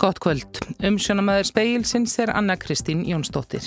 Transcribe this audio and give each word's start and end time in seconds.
Gott 0.00 0.16
kvöld. 0.24 0.58
Umsjónamæður 0.80 1.50
speilsins 1.50 2.14
er 2.22 2.30
Anna 2.32 2.54
Kristín 2.56 3.02
Jónsdóttir. 3.04 3.66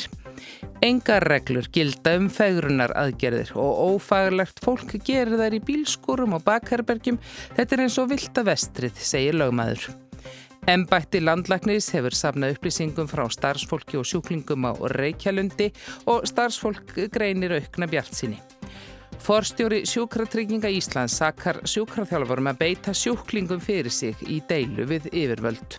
Engar 0.81 1.23
reglur 1.29 1.67
gilda 1.71 2.15
um 2.17 2.25
fegrunar 2.33 2.91
aðgerðir 2.97 3.51
og 3.53 3.83
ófaglegt 3.93 4.57
fólk 4.65 4.95
gerir 5.05 5.37
þær 5.37 5.55
í 5.55 5.61
bílskúrum 5.63 6.33
og 6.33 6.41
bakherbergjum. 6.47 7.19
Þetta 7.53 7.77
er 7.77 7.83
eins 7.85 7.99
og 8.01 8.09
vilda 8.11 8.43
vestrið, 8.49 8.97
segir 8.97 9.37
lögmaður. 9.39 9.91
Embætti 10.73 11.21
landlæknis 11.21 11.91
hefur 11.93 12.17
safnað 12.17 12.57
upplýsingum 12.57 13.11
frá 13.11 13.27
starfsfólki 13.29 14.01
og 14.01 14.09
sjúklingum 14.09 14.65
á 14.67 14.73
Reykjalundi 14.95 15.69
og 16.09 16.25
starfsfólk 16.27 16.97
greinir 17.13 17.59
aukna 17.61 17.87
bjart 17.93 18.17
síni. 18.17 18.41
Forstjóri 19.23 19.85
sjúkratrygginga 19.87 20.67
Íslands 20.67 21.13
sakar 21.21 21.61
sjúkraþjálfurum 21.63 22.49
að 22.51 22.57
beita 22.59 22.91
sjúklingum 22.91 23.61
fyrir 23.63 23.93
sig 23.95 24.19
í 24.27 24.41
deilu 24.49 24.83
við 24.89 25.07
yfirvöld. 25.13 25.77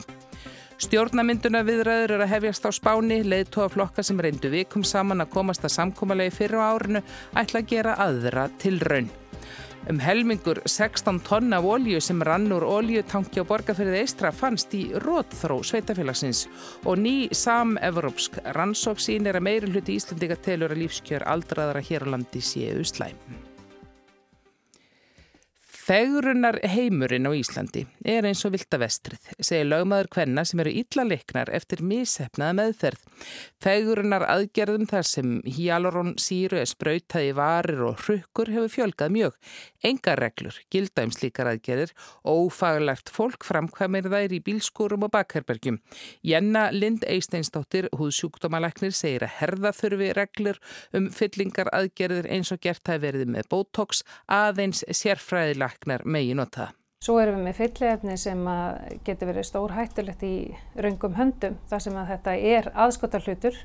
Stjórnamynduna 0.81 1.61
viðræður 1.69 2.15
eru 2.17 2.25
að 2.25 2.33
hefjast 2.33 2.65
á 2.65 2.71
spáni, 2.73 3.19
leiðtóaflokka 3.21 4.01
sem 4.01 4.23
reyndu 4.25 4.49
vikum 4.49 4.81
saman 4.81 5.21
að 5.27 5.35
komast 5.37 5.69
að 5.69 5.75
samkómalegi 5.77 6.33
fyrir 6.39 6.57
á 6.57 6.73
árinu 6.73 7.05
ætla 7.37 7.61
að 7.61 7.69
gera 7.75 7.99
aðra 8.07 8.47
til 8.65 8.79
raun. 8.81 9.13
Um 9.85 9.99
helmingur 10.01 10.63
16 10.65 11.19
tonna 11.27 11.59
af 11.61 11.67
ólju 11.69 11.99
sem 12.01 12.23
rann 12.25 12.49
úr 12.57 12.65
óljutanki 12.65 13.43
á 13.43 13.45
borgarferðið 13.45 13.99
Eistra 14.01 14.31
fannst 14.33 14.73
í 14.73 14.87
rótþró 15.05 15.59
sveitafélagsins 15.61 16.47
og 16.89 17.03
ný 17.05 17.29
sam-evrópsk 17.37 18.41
rannsóksín 18.57 19.29
er 19.29 19.37
að 19.37 19.49
meiri 19.51 19.75
hluti 19.75 19.99
Íslandika 20.01 20.41
telur 20.41 20.73
að 20.73 20.87
lífskjör 20.87 21.29
aldraðara 21.29 21.85
hér 21.85 22.09
á 22.09 22.17
landi 22.17 22.41
séu 22.41 22.81
slæm. 22.81 23.21
Fegrunar 25.85 26.57
heimurinn 26.65 27.27
á 27.29 27.33
Íslandi 27.37 27.83
er 28.09 28.25
eins 28.25 28.41
og 28.49 28.55
vilda 28.55 28.79
vestrið, 28.81 29.27
segir 29.37 29.67
lögmaður 29.69 30.07
hvenna 30.15 30.45
sem 30.49 30.63
eru 30.63 30.71
illa 30.81 31.05
leiknar 31.05 31.51
eftir 31.53 31.83
missefnaða 31.85 32.55
meðferð. 32.57 33.03
Fegrunar 33.61 34.25
aðgerðum 34.33 34.89
þar 34.89 35.09
sem 35.11 35.35
hjalorón 35.45 36.15
síru 36.17 36.57
er 36.63 36.71
sprautaði 36.71 37.35
varir 37.37 37.83
og 37.85 38.01
hrukkur 38.01 38.53
hefur 38.55 38.73
fjölgað 38.73 39.13
mjög. 39.13 39.37
Engar 39.85 40.23
reglur, 40.25 40.57
gilda 40.73 41.05
um 41.05 41.13
slíkar 41.13 41.51
aðgerðir 41.53 41.93
og 42.25 42.47
ófaglegt 42.47 43.13
fólk 43.13 43.45
framkvæmir 43.45 44.09
þær 44.09 44.33
í 44.33 44.41
bílskúrum 44.47 45.05
og 45.05 45.13
bakherbergjum. 45.13 45.83
Jenna 46.25 46.71
Lind 46.73 47.05
Eisteinsdóttir, 47.05 47.91
húðsjúkdómaleknir, 47.93 48.97
segir 48.97 49.29
að 49.29 49.37
herða 49.43 49.75
þurfi 49.77 50.11
reglur 50.17 50.65
um 50.97 51.13
fyllingar 51.13 51.69
aðgerðir 51.77 52.33
eins 52.33 52.57
og 52.57 52.65
gert 52.65 52.89
að 52.89 53.05
verði 53.05 53.29
með 53.37 53.53
botox 53.53 54.01
aðeins 54.33 54.81
sérfræðilega 54.89 55.74
læknar 55.75 56.05
megi 56.05 56.35
nota. 56.35 56.73
Svo 57.05 57.19
erum 57.21 57.43
við 57.43 57.45
með 57.45 57.57
fyllefni 57.59 58.17
sem 58.17 58.45
getur 59.05 59.29
verið 59.29 59.45
stór 59.45 59.73
hættulegt 59.77 60.23
í 60.25 60.55
raungum 60.77 61.15
höndum 61.19 61.59
þar 61.69 61.83
sem 61.85 61.97
að 62.01 62.13
þetta 62.15 62.37
er 62.37 62.71
aðskotarhlutur 62.73 63.59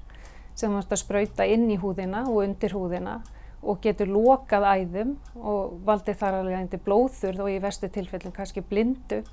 sem 0.56 0.74
mást 0.74 0.92
að 0.92 1.04
spröyta 1.06 1.46
inn 1.48 1.70
í 1.72 1.78
húðina 1.80 2.26
og 2.28 2.44
undir 2.44 2.76
húðina 2.76 3.22
og 3.62 3.80
getur 3.84 4.12
lokað 4.12 4.68
æðum 4.68 5.16
og 5.36 5.80
valdi 5.88 6.16
þar 6.20 6.42
alveg 6.42 6.60
eindir 6.60 6.84
blóðþurð 6.84 7.44
og 7.46 7.52
í 7.52 7.60
vestu 7.64 7.88
tilfellin 7.88 8.36
kannski 8.36 8.62
blindu 8.62 9.24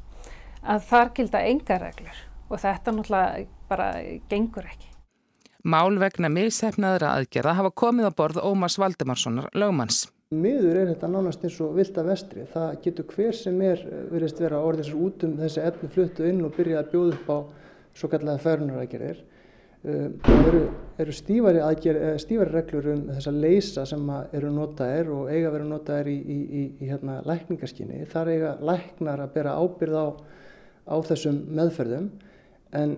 að 0.62 0.86
þar 0.86 1.12
gilda 1.14 1.42
enga 1.46 1.78
reglur 1.82 2.24
og 2.46 2.62
þetta 2.62 2.94
náttúrulega 2.94 3.46
bara 3.66 3.92
gengur 4.30 4.66
ekki. 4.70 4.92
Mál 5.66 5.98
vegna 5.98 6.30
missefnaðra 6.30 7.16
aðgerða 7.18 7.56
hafa 7.58 7.74
komið 7.74 8.06
á 8.06 8.12
borð 8.14 8.38
Ómars 8.38 8.78
Valdemarssonar 8.78 9.50
lögmanns. 9.54 10.04
Miður 10.34 10.74
er 10.80 10.88
þetta 10.90 11.06
nánast 11.06 11.44
eins 11.46 11.56
og 11.62 11.76
vilt 11.76 11.98
að 12.00 12.08
vestri. 12.10 12.44
Það 12.50 12.70
getur 12.82 13.04
hver 13.12 13.36
sem 13.38 13.60
er 13.62 13.82
verist 14.10 14.40
vera 14.42 14.58
orðið 14.58 14.80
þessar 14.82 15.02
út 15.06 15.24
um 15.28 15.34
þessi 15.38 15.60
efni 15.62 15.90
fluttu 15.94 16.24
inn 16.26 16.40
og 16.42 16.56
byrja 16.56 16.80
að 16.80 16.88
bjóða 16.90 17.12
upp 17.14 17.28
á 17.30 17.38
svo 18.00 18.08
kallega 18.10 18.42
ferunaraðgerðir. 18.42 19.20
Um, 19.86 20.16
það 20.24 20.48
eru, 20.48 20.62
eru 21.04 21.12
stífari, 21.14 21.60
aðger, 21.62 21.98
stífari 22.18 22.54
reglur 22.56 22.88
um 22.90 23.04
þessa 23.12 23.32
leysa 23.36 23.84
sem 23.86 24.10
eru 24.40 24.50
notaðir 24.50 25.12
og 25.14 25.30
eiga 25.30 25.52
vera 25.54 25.68
notaðir 25.68 26.10
í, 26.10 26.16
í, 26.18 26.38
í, 26.42 26.64
í 26.82 26.88
hérna, 26.90 27.20
lækningaskinni. 27.30 28.00
Þar 28.10 28.30
eiga 28.32 28.54
læknar 28.72 29.22
að 29.22 29.36
bera 29.36 29.52
ábyrð 29.62 30.00
á, 30.02 30.06
á 30.90 30.96
þessum 31.06 31.38
meðferðum 31.54 32.10
en 32.74 32.96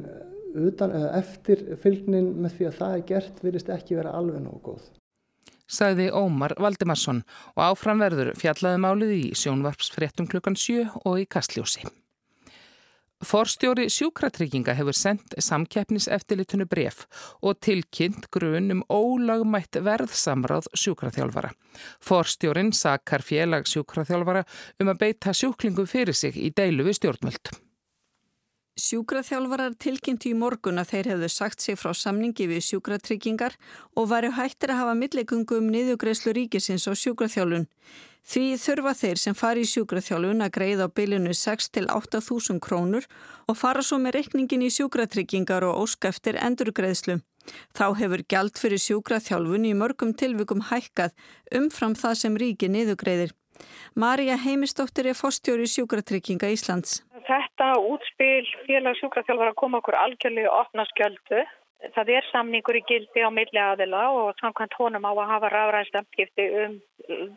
utan, 0.64 0.96
eftir 1.12 1.66
fylgnin 1.84 2.32
með 2.40 2.56
því 2.56 2.70
að 2.70 2.80
það 2.80 2.96
er 2.96 3.06
gert 3.12 3.44
virðist 3.44 3.74
ekki 3.76 4.00
vera 4.00 4.16
alveg 4.16 4.40
nógu 4.46 4.62
góð 4.70 4.88
sagði 5.68 6.08
Ómar 6.10 6.56
Valdimarsson 6.58 7.22
og 7.54 7.62
áframverður 7.70 8.34
fjallaði 8.40 8.82
málið 8.82 9.14
í 9.20 9.22
sjónvarpsfréttum 9.38 10.28
klukkan 10.32 10.58
7 10.58 10.88
og 11.04 11.22
í 11.22 11.28
Kastljósi. 11.30 11.86
Forstjóri 13.18 13.88
sjúkratrygginga 13.90 14.76
hefur 14.78 14.94
sendt 14.94 15.34
samkeppniseftilitunu 15.42 16.68
bref 16.70 17.02
og 17.42 17.58
tilkynnt 17.66 18.28
grun 18.30 18.70
um 18.76 18.84
ólagmætt 18.86 19.80
verðsamráð 19.82 20.70
sjúkraþjálfara. 20.78 21.50
Forstjórin 21.98 22.70
sakar 22.70 23.26
félag 23.26 23.66
sjúkraþjálfara 23.66 24.44
um 24.78 24.92
að 24.94 25.00
beita 25.02 25.34
sjúklingu 25.34 25.88
fyrir 25.90 26.14
sig 26.14 26.38
í 26.38 26.52
deilu 26.54 26.86
við 26.86 27.00
stjórnmöld. 27.00 27.58
Sjúkraþjálfarar 28.78 29.72
tilkynntu 29.82 30.28
í 30.30 30.36
morgun 30.38 30.78
að 30.78 30.92
þeir 30.92 31.08
hefðu 31.12 31.28
sagt 31.34 31.64
sig 31.64 31.74
frá 31.80 31.90
samningi 31.98 32.44
við 32.46 32.62
sjúkratryggingar 32.62 33.56
og 33.98 34.06
varu 34.12 34.30
hættir 34.36 34.70
að 34.70 34.78
hafa 34.84 34.92
millegungum 34.94 35.64
um 35.64 35.72
niðugreislu 35.72 36.30
ríkisins 36.36 36.86
og 36.86 36.94
sjúkraþjálfun. 37.00 37.66
Því 38.28 38.44
þurfa 38.62 38.92
þeir 39.00 39.22
sem 39.22 39.34
fari 39.34 39.64
í 39.66 39.70
sjúkraþjálfun 39.72 40.46
að 40.46 40.54
greiða 40.54 40.86
á 40.86 40.94
bylinu 40.94 41.34
6-8 41.34 42.22
þúsund 42.28 42.62
krónur 42.62 43.10
og 43.50 43.58
fara 43.58 43.82
svo 43.82 43.98
með 43.98 44.20
reikningin 44.20 44.62
í 44.68 44.70
sjúkratryggingar 44.70 45.66
og 45.66 45.82
óskæftir 45.82 46.38
endurgreislu. 46.38 47.18
Þá 47.74 47.86
hefur 47.98 48.22
gjald 48.30 48.62
fyrir 48.62 48.84
sjúkraþjálfun 48.84 49.66
í 49.66 49.74
mörgum 49.74 50.14
tilvikum 50.14 50.62
hækkað 50.70 51.18
umfram 51.50 51.98
það 51.98 52.18
sem 52.22 52.38
ríki 52.38 52.70
niðugreiðir. 52.70 53.34
Marja 53.98 54.38
Heimistóttir 54.38 55.10
er 55.10 55.18
fórstjóri 55.18 55.66
sjúkratrygginga 55.66 56.52
Íslands. 56.54 57.00
Þetta 57.16 57.47
útspil 57.66 58.46
félag 58.66 58.98
sjúkraþjálfar 59.00 59.50
að 59.52 59.58
koma 59.58 59.80
okkur 59.82 59.98
algjörlega 59.98 60.52
opna 60.60 60.84
skjöldu. 60.92 61.42
Það 61.94 62.08
er 62.16 62.26
samningur 62.32 62.78
í 62.78 62.84
gildi 62.88 63.22
á 63.22 63.30
milli 63.30 63.60
aðila 63.62 64.08
og 64.10 64.38
samkvæmt 64.42 64.74
honum 64.80 65.06
á 65.06 65.12
að 65.14 65.28
hafa 65.32 65.50
rafræðstamskipti 65.54 66.46
um 66.64 66.78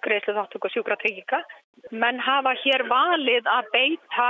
greiðslu 0.02 0.34
þáttöku 0.38 0.72
sjúkratrygginga. 0.74 1.41
Menn 1.91 2.19
hafa 2.22 2.53
hér 2.63 2.84
valið 2.90 3.47
að 3.50 3.69
beita 3.74 4.28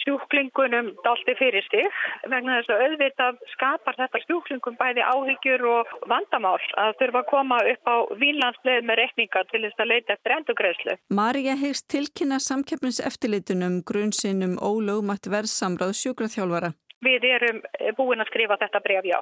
sjúklingunum 0.00 0.92
dalti 1.04 1.34
fyrir 1.38 1.64
stig 1.66 1.88
vegna 2.32 2.58
þess 2.60 2.72
að 2.72 2.84
auðvitað 2.86 3.40
skapar 3.52 3.98
þetta 3.98 4.22
sjúklingum 4.24 4.78
bæði 4.80 5.04
áhyggjur 5.04 5.66
og 5.74 5.94
vandamál 6.10 6.56
að 6.80 6.94
þurfa 7.00 7.22
að 7.22 7.30
koma 7.32 7.60
upp 7.72 7.90
á 7.90 7.96
výlandsleið 8.22 8.88
með 8.88 9.00
rekninga 9.02 9.44
til 9.50 9.62
þess 9.66 9.84
að 9.84 9.90
leita 9.92 10.16
eftir 10.16 10.36
endugreðslu. 10.38 10.98
Marja 11.20 11.56
hegst 11.60 11.88
tilkynna 11.92 12.40
samkeppniseftillitunum 12.44 13.80
grunnsinnum 13.88 14.56
ólögumætt 14.60 15.28
verðsamráð 15.32 15.96
sjúkraþjálfara. 16.00 16.72
Við 17.04 17.24
erum 17.32 17.62
búin 17.96 18.20
að 18.20 18.28
skrifa 18.32 18.58
þetta 18.60 18.82
bref, 18.84 19.06
já. 19.08 19.20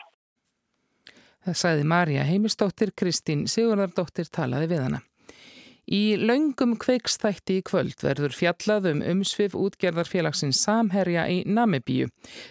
Það 1.47 1.59
sagði 1.63 1.85
Marja 1.89 2.25
heimistóttir, 2.27 2.91
Kristín 2.99 3.47
Sigurðardóttir 3.49 4.29
talaði 4.35 4.73
við 4.75 4.83
hana. 4.87 5.03
Í 5.89 6.19
laungum 6.21 6.75
kveikstætti 6.77 7.55
í 7.59 7.63
kvöld 7.65 8.03
verður 8.05 8.35
fjallað 8.37 8.91
um 8.91 8.99
umsvið 9.09 9.55
útgerðarfélagsins 9.57 10.59
Samherja 10.61 11.23
í 11.33 11.39
Namibíu. 11.49 12.11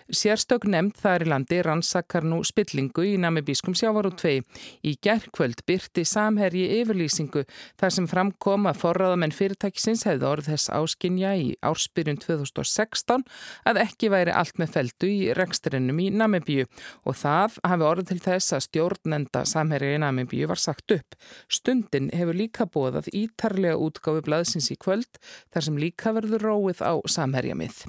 Sérstök 0.09 0.65
nefnd 0.65 0.97
þar 0.97 1.25
í 1.25 1.27
landi 1.29 1.59
rannsakar 1.61 2.25
nú 2.25 2.39
spillingu 2.47 3.05
í 3.05 3.11
namibískum 3.21 3.75
sjávarútvei. 3.77 4.41
Í 4.81 4.95
gerðkvöld 5.05 5.61
byrti 5.69 6.01
Samherji 6.09 6.79
yfirlýsingu 6.79 7.43
þar 7.77 7.93
sem 7.93 8.07
framkom 8.09 8.65
að 8.71 8.79
forraðamenn 8.81 9.35
fyrirtækisins 9.37 10.07
hefði 10.09 10.29
orð 10.31 10.49
þess 10.49 10.73
áskinja 10.73 11.35
í 11.37 11.53
árspyrjun 11.61 12.17
2016 12.25 13.28
að 13.69 13.81
ekki 13.83 14.09
væri 14.16 14.33
allt 14.33 14.57
með 14.57 14.73
feldu 14.79 15.11
í 15.13 15.29
reksturinnum 15.37 16.01
í 16.01 16.09
Namibíu 16.09 16.66
og 17.05 17.22
það 17.22 17.61
hafi 17.61 17.90
orð 17.91 18.09
til 18.09 18.19
þess 18.25 18.57
að 18.57 18.66
stjórnenda 18.72 19.45
Samherja 19.45 20.01
í 20.01 20.03
Namibíu 20.07 20.49
var 20.49 20.66
sagt 20.66 20.97
upp. 20.97 21.22
Stundin 21.45 22.09
hefur 22.17 22.41
líka 22.41 22.66
bóðað 22.66 23.13
í 23.13 23.27
ítarlega 23.28 23.78
útgáfi 23.78 24.26
blaðsins 24.26 24.72
í 24.74 24.79
kvöld 24.82 25.22
þar 25.53 25.70
sem 25.70 25.79
líka 25.85 26.16
verður 26.18 26.50
róið 26.50 26.84
á 26.88 26.94
samherjamið. 27.06 27.85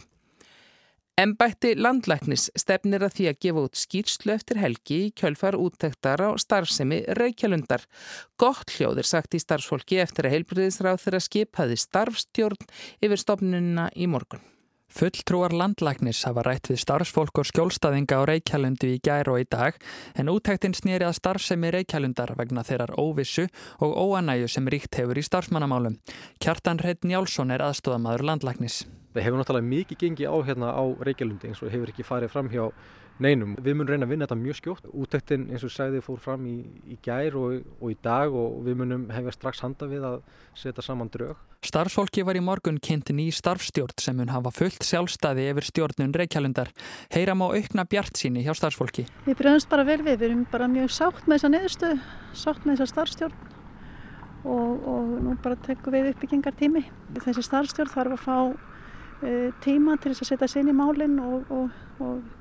Embætti 1.18 1.72
landlæknis 1.74 2.44
stefnir 2.54 3.02
að 3.02 3.16
því 3.16 3.24
að 3.26 3.38
gefa 3.42 3.62
út 3.66 3.78
skýrslu 3.80 4.34
eftir 4.36 4.60
helgi 4.62 4.98
í 5.08 5.08
kjölfar 5.18 5.56
úttektar 5.58 6.22
á 6.22 6.30
starfsemi 6.38 7.00
Reykjalundar. 7.18 7.82
Gott 8.38 8.70
hljóðir 8.76 9.08
sagt 9.08 9.34
í 9.34 9.40
starfsfólki 9.42 9.98
eftir 9.98 10.28
að 10.28 10.36
heilbriðisráð 10.36 11.02
þeirra 11.02 11.22
skipaði 11.26 11.80
starfstjórn 11.82 12.70
yfir 13.02 13.22
stofnununa 13.24 13.88
í 13.98 14.06
morgun. 14.06 14.44
Fulltrúar 14.88 15.52
landlæknis 15.52 16.22
hafa 16.24 16.40
rætt 16.46 16.70
við 16.70 16.78
starfsfólk 16.80 17.42
og 17.42 17.46
skjólstaðinga 17.50 18.16
á 18.16 18.24
Reykjælundu 18.30 18.88
í 18.88 19.00
gær 19.04 19.28
og 19.28 19.42
í 19.42 19.44
dag 19.44 19.76
en 20.16 20.30
útæktinn 20.32 20.72
snýri 20.72 21.04
að 21.04 21.18
starfsemi 21.18 21.68
Reykjælundar 21.74 22.32
vegna 22.38 22.64
þeirrar 22.64 22.94
óvissu 22.96 23.44
og 23.84 23.92
óanæju 23.92 24.48
sem 24.48 24.70
ríkt 24.72 24.96
hefur 24.96 25.20
í 25.20 25.26
starfsmannamálum. 25.28 25.98
Kjartan 26.40 26.80
Reit 26.80 27.04
Njálsson 27.04 27.52
er 27.52 27.66
aðstofamaður 27.68 28.24
landlæknis. 28.30 28.86
Það 29.12 29.26
hefur 29.26 29.42
náttúrulega 29.42 29.72
mikið 29.74 30.00
gengið 30.06 30.32
á 30.32 30.36
hérna 30.48 30.72
á 30.72 30.84
Reykjalundi 31.04 31.52
eins 31.52 31.60
og 31.60 31.74
hefur 31.74 31.92
ekki 31.92 32.08
farið 32.08 32.32
fram 32.32 32.48
hjá 32.48 32.64
neinum. 33.22 33.56
Við 33.58 33.76
munum 33.76 33.90
reyna 33.92 34.06
að 34.06 34.12
vinna 34.12 34.26
þetta 34.28 34.38
mjög 34.38 34.58
skjótt. 34.58 34.88
Útæktin 34.92 35.48
eins 35.52 35.64
og 35.66 35.72
segði 35.74 36.02
fór 36.04 36.20
fram 36.22 36.46
í, 36.48 36.56
í 36.88 36.98
gær 37.04 37.36
og, 37.38 37.66
og 37.80 37.92
í 37.92 37.96
dag 38.04 38.34
og 38.34 38.62
við 38.66 38.78
munum 38.82 39.08
hefja 39.14 39.34
strax 39.34 39.62
handa 39.64 39.88
við 39.90 40.06
að 40.08 40.18
setja 40.58 40.84
saman 40.84 41.10
drög. 41.12 41.36
Starfsfólki 41.66 42.22
var 42.22 42.38
í 42.38 42.42
morgun 42.44 42.78
kynnt 42.78 43.10
ný 43.10 43.26
starfstjórn 43.34 43.98
sem 43.98 44.14
mun 44.14 44.30
hafa 44.30 44.52
fullt 44.54 44.84
sjálfstæði 44.86 45.48
yfir 45.50 45.66
stjórnun 45.66 46.14
Reykjalundar. 46.14 46.70
Heyra 47.10 47.34
má 47.34 47.48
aukna 47.50 47.82
bjart 47.82 48.20
síni 48.20 48.44
hjá 48.46 48.54
starfsfólki. 48.54 49.08
Við 49.26 49.40
bregðumst 49.40 49.70
bara 49.72 49.86
vel 49.88 49.98
við. 50.04 50.20
Við 50.20 50.28
erum 50.30 50.46
bara 50.52 50.70
mjög 50.70 50.94
sátt 50.94 51.26
með 51.26 51.40
þessa 51.40 51.52
neðustu, 51.56 51.92
sátt 52.38 52.62
með 52.62 52.78
þessa 52.78 52.92
starfstjórn 52.94 53.36
og, 54.46 54.86
og 54.94 55.12
nú 55.26 55.34
bara 55.42 55.58
tekum 55.66 55.98
við 55.98 56.12
uppbyggingar 56.12 56.54
tími. 56.58 56.86
Þessi 57.18 57.44
starfstjórn 57.50 57.90
þarf 57.90 58.14
að 58.14 58.22
fá 58.22 58.38
uh, 58.46 59.48
tíma 59.64 59.98
til 59.98 60.14
þess 60.14 60.24
að 60.24 60.30
setja 60.32 60.52
sér 60.52 60.62
inn 60.62 60.72
í 60.72 60.78
málinn 60.78 61.18
og, 61.18 61.50
og, 61.50 61.82
og 61.98 62.37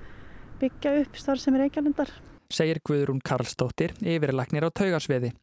byggja 0.62 0.98
upp 1.04 1.19
starf 1.19 1.42
sem 1.44 1.56
er 1.57 1.65
Reykjalundar. 1.65 2.12
Segir 2.48 2.80
Guðrún 2.88 3.19
Karlsdóttir 3.27 3.92
yfirlæknir 4.00 4.63
á 4.63 4.71
taugasviði. 4.71 5.33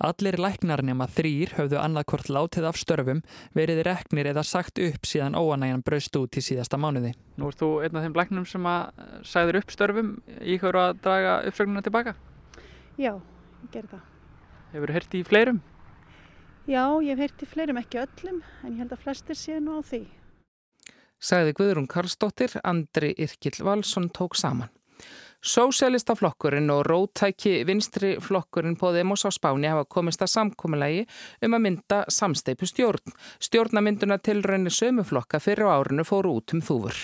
Allir 0.00 0.38
læknar 0.40 0.80
nema 0.86 1.04
þrýr 1.12 1.52
höfðu 1.58 1.76
annarkort 1.76 2.30
látið 2.32 2.68
af 2.70 2.78
störfum, 2.80 3.20
verið 3.52 3.82
reknir 3.84 4.30
eða 4.32 4.46
sagt 4.48 4.80
upp 4.80 5.04
síðan 5.04 5.36
óanægjan 5.36 5.84
braust 5.84 6.16
út 6.16 6.40
í 6.40 6.44
síðasta 6.44 6.80
mánuði. 6.80 7.12
Nú 7.36 7.50
ert 7.52 7.60
þú 7.60 7.70
einn 7.84 8.00
af 8.00 8.06
þeim 8.06 8.16
læknum 8.16 8.48
sem 8.48 8.70
að 8.70 9.04
sagður 9.28 9.60
upp 9.60 9.76
störfum 9.76 10.10
í 10.40 10.56
hverju 10.62 10.82
að 10.86 11.04
draga 11.04 11.36
uppsögnuna 11.50 11.84
tilbaka? 11.84 12.16
Já, 12.96 13.12
ég 13.12 13.70
ger 13.76 13.88
það. 13.92 14.10
Hefur 14.72 14.88
þú 14.88 14.98
hert 14.98 15.14
í 15.20 15.24
fleirum? 15.28 15.62
Já, 16.64 16.84
ég 17.04 17.12
hef 17.12 17.26
hert 17.26 17.44
í 17.44 17.52
fleirum, 17.52 17.84
ekki 17.84 18.00
öllum, 18.00 18.44
en 18.64 18.72
ég 18.72 18.80
held 18.80 18.96
að 18.96 19.04
flestir 19.04 19.36
séu 19.36 19.60
nú 19.60 19.76
á 19.76 19.80
því. 19.84 20.06
Sagði 21.24 21.54
Guðrún 21.56 21.86
Karlsdóttir, 21.88 22.58
Andri 22.68 23.14
Irkil 23.16 23.56
Valsson 23.64 24.10
tók 24.12 24.36
saman. 24.36 24.68
Sósialistaflokkurinn 25.44 26.68
og 26.72 26.82
rótæki 26.88 27.64
vinstri 27.68 28.14
flokkurinn 28.20 28.76
Podemos 28.80 29.24
á 29.24 29.32
Spáni 29.32 29.68
hafa 29.68 29.88
komist 29.88 30.24
að 30.24 30.32
samkomiðlægi 30.34 31.02
um 31.44 31.56
að 31.56 31.64
mynda 31.66 32.04
samsteipu 32.12 32.68
stjórn. 32.68 33.16
Stjórnamynduna 33.40 34.20
tilraunir 34.20 34.72
sömuflokka 34.72 35.40
fyrir 35.40 35.68
á 35.68 35.80
árinu 35.80 36.04
fóru 36.04 36.38
út 36.40 36.56
um 36.56 36.64
þúfur. 36.64 36.96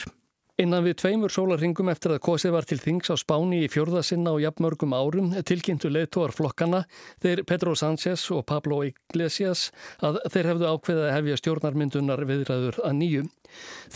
Innan 0.61 0.83
við 0.85 0.99
tveimur 1.01 1.33
sólarringum 1.33 1.89
eftir 1.89 2.13
að 2.13 2.19
kosið 2.27 2.53
var 2.53 2.67
til 2.69 2.77
þings 2.83 3.09
á 3.09 3.17
Spáni 3.17 3.63
í 3.65 3.69
fjörðasinna 3.73 4.35
og 4.35 4.43
jafnmörgum 4.43 4.93
árum 4.93 5.31
tilkynntu 5.49 5.89
leðtóar 5.89 6.35
flokkana 6.37 6.83
þeir 7.25 7.41
Pedro 7.49 7.73
Sánchez 7.79 8.27
og 8.37 8.43
Pablo 8.51 8.83
Iglesias 8.85 9.71
að 10.05 10.19
þeir 10.35 10.51
hefðu 10.51 10.69
ákveðið 10.75 11.07
að 11.07 11.15
hefja 11.17 11.39
stjórnarmyndunar 11.41 12.25
viðræður 12.29 12.81
að 12.85 12.99
nýju. 12.99 13.25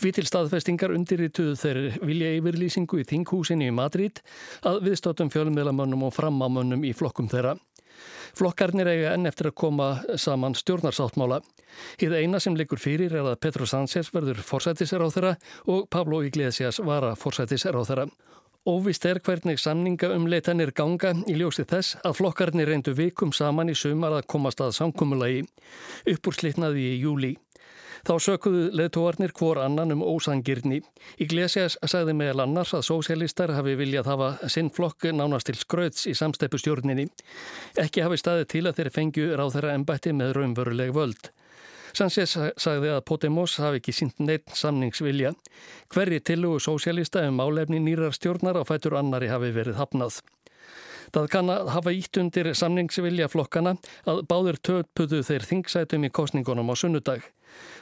Því 0.01 0.15
til 0.17 0.27
staðfestingar 0.31 0.97
undirrituðu 0.97 1.59
þeir 1.61 1.83
vilja 2.01 2.33
yfirlýsingu 2.39 3.03
í 3.03 3.09
þinghúsinni 3.13 3.69
í 3.69 3.77
Madrid 3.77 4.25
að 4.65 4.81
viðstóttum 4.89 5.35
fjölmiðlamönnum 5.37 6.09
og 6.09 6.17
framámönnum 6.17 6.89
í 6.89 6.97
flokkum 6.97 7.29
þeirra. 7.29 7.59
Flokkarnir 8.35 8.91
eiga 8.91 9.14
enn 9.14 9.29
eftir 9.31 9.50
að 9.50 9.58
koma 9.62 9.88
saman 10.19 10.56
stjórnarsáttmála. 10.58 11.41
Hið 12.00 12.17
eina 12.19 12.41
sem 12.43 12.56
likur 12.58 12.82
fyrir 12.82 13.14
er 13.14 13.26
að 13.26 13.41
Petro 13.43 13.67
Sánchez 13.67 14.12
verður 14.14 14.43
forsættisar 14.46 15.02
á 15.02 15.08
þeirra 15.11 15.35
og 15.70 15.88
Pablo 15.91 16.23
Iglesias 16.26 16.81
vara 16.82 17.14
forsættisar 17.19 17.79
á 17.79 17.82
þeirra. 17.87 18.08
Óvist 18.64 19.05
er 19.05 19.19
hvernig 19.20 19.58
samninga 19.61 20.08
um 20.14 20.25
leitanir 20.25 20.70
ganga 20.73 21.11
í 21.29 21.35
ljósi 21.37 21.67
þess 21.69 21.99
að 22.00 22.14
flokkarnir 22.23 22.70
reyndu 22.70 22.94
vikum 22.96 23.35
saman 23.37 23.69
í 23.69 23.75
sumar 23.76 24.17
að 24.17 24.29
komast 24.32 24.62
að 24.64 24.73
samkúmulagi. 24.79 25.43
Uppúrslitnaði 26.08 26.87
í 26.94 27.00
júli. 27.02 27.35
Þá 28.05 28.15
sökuðu 28.21 28.65
leðtóarnir 28.77 29.33
hvor 29.33 29.56
annan 29.65 29.95
um 29.95 30.03
ósangirni. 30.05 30.83
Iglesias 31.25 31.79
sagði 31.89 32.12
meðal 32.19 32.43
annars 32.45 32.75
að 32.77 32.85
sósjálistar 32.91 33.55
hafi 33.56 33.79
viljað 33.81 34.11
hafa 34.12 34.51
sinn 34.53 34.69
flokk 34.69 35.06
nánast 35.17 35.49
til 35.49 35.56
skröðs 35.56 36.05
í 36.11 36.12
samsteipu 36.19 36.61
stjórninni. 36.61 37.06
Ekki 37.81 38.05
hafi 38.05 38.21
staðið 38.21 38.51
til 38.53 38.62
að 38.69 38.77
þeir 38.81 38.93
fengju 38.99 39.31
ráð 39.41 39.56
þeirra 39.56 39.79
embætti 39.79 40.12
með 40.12 40.35
raunveruleg 40.37 40.93
völd. 40.93 41.31
Sanchez 41.95 42.35
sagði 42.61 42.91
að 42.91 43.05
Podemos 43.09 43.56
hafi 43.62 43.81
ekki 43.81 43.95
sínt 43.97 44.21
neitt 44.21 44.53
samningsvilja. 44.53 45.33
Hverji 45.95 46.21
tilugu 46.29 46.61
sósjálista 46.61 47.23
um 47.25 47.41
álefni 47.41 47.79
nýrar 47.81 48.12
stjórnar 48.12 48.59
á 48.61 48.69
fætur 48.69 48.99
annari 48.99 49.31
hafi 49.33 49.53
verið 49.55 49.79
hafnað. 49.81 50.19
Það 51.15 51.29
kann 51.31 51.53
að 51.55 51.71
hafa 51.71 51.93
ítt 51.95 52.19
undir 52.19 52.51
samningsvilja 52.59 53.31
flokkana 53.31 53.77
að 54.11 54.25
báður 54.27 54.59
töpuðu 54.69 55.23
þeir 55.23 55.47
þingsætum 55.47 56.05
í 56.09 56.11
kostningunum 56.11 56.73
á 56.73 56.75
sunnudag. 56.75 57.23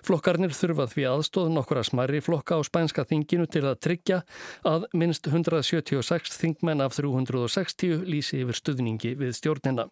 Flokkarnir 0.02 0.54
þurfað 0.56 0.94
því 0.94 1.08
aðstóð 1.12 1.50
nokkura 1.54 1.84
smarri 1.86 2.22
flokka 2.24 2.58
á 2.58 2.60
spænska 2.66 3.06
þinginu 3.08 3.46
til 3.46 3.64
að 3.68 3.80
tryggja 3.86 4.22
að 4.66 4.88
minnst 4.98 5.30
176 5.30 6.38
þingmenn 6.42 6.84
af 6.84 6.96
360 6.98 8.06
lýsi 8.08 8.42
yfir 8.42 8.58
stuðningi 8.58 9.14
við 9.20 9.36
stjórnina. 9.38 9.88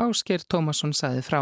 Ásker 0.00 0.40
Tómasson 0.48 0.94
saði 0.96 1.20
frá. 1.26 1.40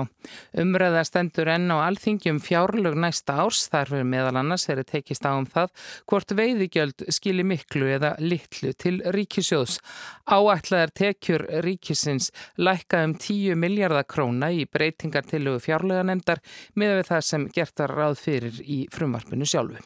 Umræða 0.59 1.05
stendur 1.07 1.51
enn 1.53 1.71
á 1.71 1.87
alþingjum 1.87 2.41
fjárlög 2.43 2.97
næsta 2.99 3.37
árs 3.45 3.63
þar 3.71 3.93
fyrir 3.93 4.09
meðal 4.11 4.41
annars 4.41 4.67
er 4.73 4.83
að 4.83 4.91
tekist 4.91 5.27
á 5.27 5.33
um 5.37 5.47
það 5.47 5.71
hvort 6.11 6.35
veiðigjöld 6.41 7.07
skili 7.15 7.47
miklu 7.47 7.93
eða 7.95 8.17
litlu 8.19 8.73
til 8.75 8.99
ríkisjóðs. 9.15 9.79
Áætlaðar 10.27 10.95
tekjur 11.03 11.47
ríkisins 11.67 12.33
lækka 12.59 13.05
um 13.07 13.15
10 13.15 13.55
miljardar 13.55 14.09
króna 14.11 14.51
í 14.51 14.67
breytingar 14.67 15.29
til 15.31 15.47
fjárlöganemdar 15.63 16.43
með 16.75 17.07
það 17.13 17.25
sem 17.31 17.49
gertar 17.55 17.95
ráð 17.95 18.19
fyrir 18.25 18.61
í 18.67 18.83
frumvarpinu 18.91 19.47
sjálfu. 19.47 19.79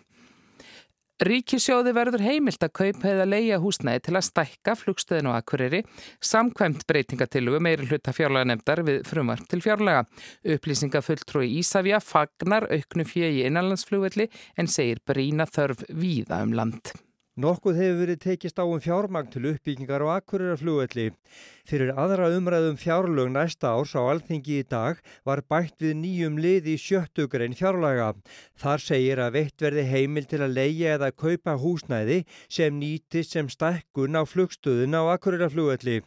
Ríkisjóði 1.22 1.92
verður 1.94 2.24
heimilt 2.26 2.64
að 2.66 2.72
kaupa 2.74 3.06
eða 3.12 3.26
leia 3.28 3.60
húsnæði 3.62 4.00
til 4.08 4.14
að 4.18 4.24
stækka 4.26 4.74
flugstöðin 4.80 5.28
og 5.30 5.36
akkuriri 5.38 5.84
samkvæmt 6.18 6.82
breytingatillugu 6.90 7.60
meiri 7.62 7.86
hluta 7.86 8.10
fjárlega 8.16 8.50
nefndar 8.50 8.82
við 8.82 9.04
frumvarp 9.06 9.46
til 9.46 9.62
fjárlega. 9.62 10.02
Upplýsinga 10.42 11.04
fulltrúi 11.06 11.52
Ísafja 11.60 12.02
fagnar 12.02 12.66
auknu 12.66 13.06
fjögi 13.06 13.46
innanlandsflugvelli 13.46 14.26
en 14.58 14.66
segir 14.66 15.04
brína 15.06 15.46
þörf 15.46 15.86
víða 15.94 16.42
um 16.42 16.58
land. 16.58 16.90
Nokkuð 17.34 17.78
hefur 17.80 17.96
verið 17.98 18.18
tekist 18.22 18.60
á 18.62 18.64
um 18.64 18.78
fjármagn 18.78 19.26
til 19.32 19.48
uppbyggingar 19.50 20.04
og 20.06 20.12
akkuriraflugvelli. 20.14 21.08
Fyrir 21.66 21.90
aðra 21.98 22.28
umræðum 22.30 22.76
fjárlög 22.78 23.32
næsta 23.34 23.72
árs 23.74 23.96
á 23.98 24.06
alþingi 24.06 24.60
í 24.62 24.66
dag 24.70 25.00
var 25.26 25.42
bætt 25.42 25.74
við 25.82 25.96
nýjum 25.98 26.38
liði 26.38 26.76
í 26.78 26.82
sjöttugrein 26.84 27.58
fjárlaga. 27.58 28.12
Þar 28.54 28.86
segir 28.86 29.24
að 29.26 29.34
veitt 29.40 29.66
verði 29.66 29.86
heimil 29.90 30.30
til 30.30 30.44
að 30.46 30.54
leia 30.60 30.94
eða 30.94 31.10
kaupa 31.10 31.58
húsnæði 31.58 32.22
sem 32.46 32.78
nýtist 32.78 33.34
sem 33.34 33.50
stækkun 33.50 34.14
á 34.14 34.22
flugstöðun 34.22 34.94
á 34.94 35.02
akkuriraflugvelli. 35.18 36.04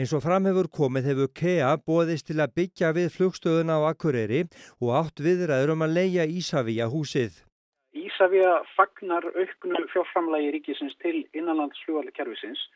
Eins 0.00 0.16
og 0.16 0.24
framhefur 0.24 0.72
komið 0.72 1.12
hefur 1.12 1.34
KEA 1.36 1.76
bóðist 1.76 2.32
til 2.32 2.40
að 2.40 2.56
byggja 2.56 2.96
við 2.96 3.12
flugstöðun 3.14 3.68
á 3.68 3.84
Akureyri 3.92 4.46
og 4.80 4.96
átt 4.96 5.20
viðræður 5.20 5.76
um 5.76 5.84
að 5.84 6.00
leia 6.00 6.24
Ísavíja 6.24 6.88
húsið. 6.88 7.44
Ísafja 7.94 8.56
fagnar 8.74 9.24
auknu 9.30 9.86
fjárframlægi 9.92 10.50
ríkisins 10.56 10.96
til 11.02 11.22
innanlandsfljóðarkerfisins 11.36 12.66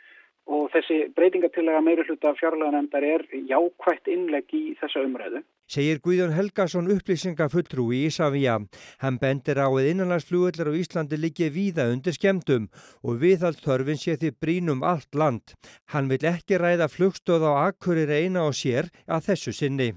og 0.48 0.70
þessi 0.72 0.98
breytingatillega 1.16 1.80
meiri 1.84 2.04
hluta 2.08 2.32
fjárleganemndar 2.38 3.04
er 3.04 3.24
jákvætt 3.50 4.08
innlegg 4.08 4.54
í 4.56 4.62
þessa 4.80 5.02
umræðu. 5.04 5.42
Segir 5.68 6.00
Guðjón 6.04 6.32
Helgason 6.32 6.88
upplýsingafulltrúi 6.94 7.98
í 7.98 8.06
Ísafja. 8.08 8.56
Hann 9.02 9.20
bendir 9.20 9.60
á 9.60 9.68
að 9.68 9.90
innanlandsfljóðar 9.90 10.72
á 10.72 10.78
Íslandi 10.80 11.20
liggi 11.20 11.50
víða 11.52 11.90
undir 11.92 12.16
skemdum 12.16 12.70
og 13.04 13.20
viðhaldþörfin 13.20 14.00
sé 14.00 14.16
því 14.16 14.32
brínum 14.40 14.86
allt 14.86 15.12
land. 15.12 15.58
Hann 15.92 16.08
vil 16.08 16.24
ekki 16.32 16.62
ræða 16.62 16.88
flugstöð 16.88 17.44
á 17.44 17.68
akkurir 17.68 18.08
eina 18.08 18.48
og 18.48 18.56
sér 18.56 18.88
að 19.04 19.32
þessu 19.32 19.58
sinni 19.60 19.92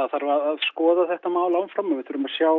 það 0.00 0.12
þarf 0.14 0.30
að 0.34 0.62
skoða 0.66 1.06
þetta 1.10 1.32
mál 1.34 1.58
ánfram 1.58 1.92
og 1.92 2.00
við 2.00 2.06
þurfum 2.08 2.28
að 2.28 2.36
sjá 2.36 2.50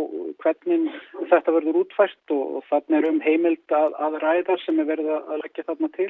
hvernig 0.43 0.99
þetta 1.31 1.55
verður 1.57 1.79
útfæst 1.81 2.35
og, 2.35 2.43
og 2.59 2.67
þannig 2.69 2.97
er 2.99 3.09
um 3.09 3.21
heimild 3.25 3.75
að, 3.77 3.97
að 4.07 4.19
ræða 4.25 4.57
sem 4.65 4.81
er 4.81 4.89
verið 4.91 5.11
að 5.17 5.41
leggja 5.43 5.67
þarna 5.69 5.91
til 5.97 6.09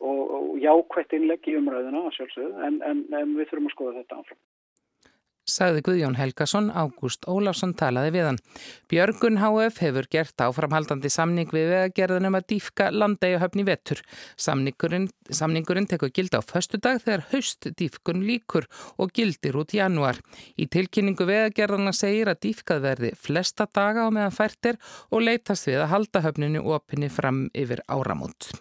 og, 0.00 0.20
og 0.38 0.50
jákvætt 0.62 1.16
innlegg 1.18 1.48
í 1.50 1.56
umræðuna 1.58 2.04
sjálfsögðu 2.16 2.66
en, 2.68 2.80
en, 2.86 3.06
en 3.14 3.34
við 3.38 3.50
þurfum 3.50 3.70
að 3.70 3.76
skoða 3.76 3.96
þetta 4.00 4.20
ánfram. 4.20 4.42
Sagði 5.48 5.82
Guðjón 5.84 6.16
Helgason, 6.18 6.70
Ágúst 6.72 7.26
Ólafsson 7.28 7.74
talaði 7.76 8.14
við 8.16 8.28
hann. 8.28 8.40
Björgun 8.90 9.38
HF 9.42 9.80
hefur 9.84 10.08
gert 10.12 10.44
áframhaldandi 10.44 11.10
samning 11.12 11.52
við 11.52 11.70
vegagerðunum 11.72 12.38
að 12.38 12.46
dýfka 12.54 12.88
landegjuhöfni 12.94 13.66
vettur. 13.68 14.02
Samningurinn, 14.40 15.08
samningurinn 15.28 15.88
tekur 15.90 16.12
gild 16.14 16.36
á 16.36 16.40
föstu 16.40 16.80
dag 16.80 17.00
þegar 17.04 17.26
haust 17.32 17.68
dýfkun 17.76 18.24
líkur 18.24 18.68
og 18.96 19.12
gildir 19.14 19.60
út 19.60 19.76
januar. 19.76 20.20
Í 20.56 20.68
tilkynningu 20.72 21.28
vegagerðana 21.28 21.94
segir 21.96 22.32
að 22.32 22.42
dýfkað 22.48 22.84
verði 22.88 23.14
flesta 23.20 23.68
daga 23.68 24.06
á 24.06 24.08
meðan 24.08 24.34
færtir 24.34 24.80
og 25.10 25.26
leytast 25.28 25.68
við 25.68 25.84
að 25.84 25.92
halda 25.94 26.24
höfninu 26.24 26.64
opinni 26.74 27.12
fram 27.12 27.48
yfir 27.52 27.84
áramót. 27.88 28.54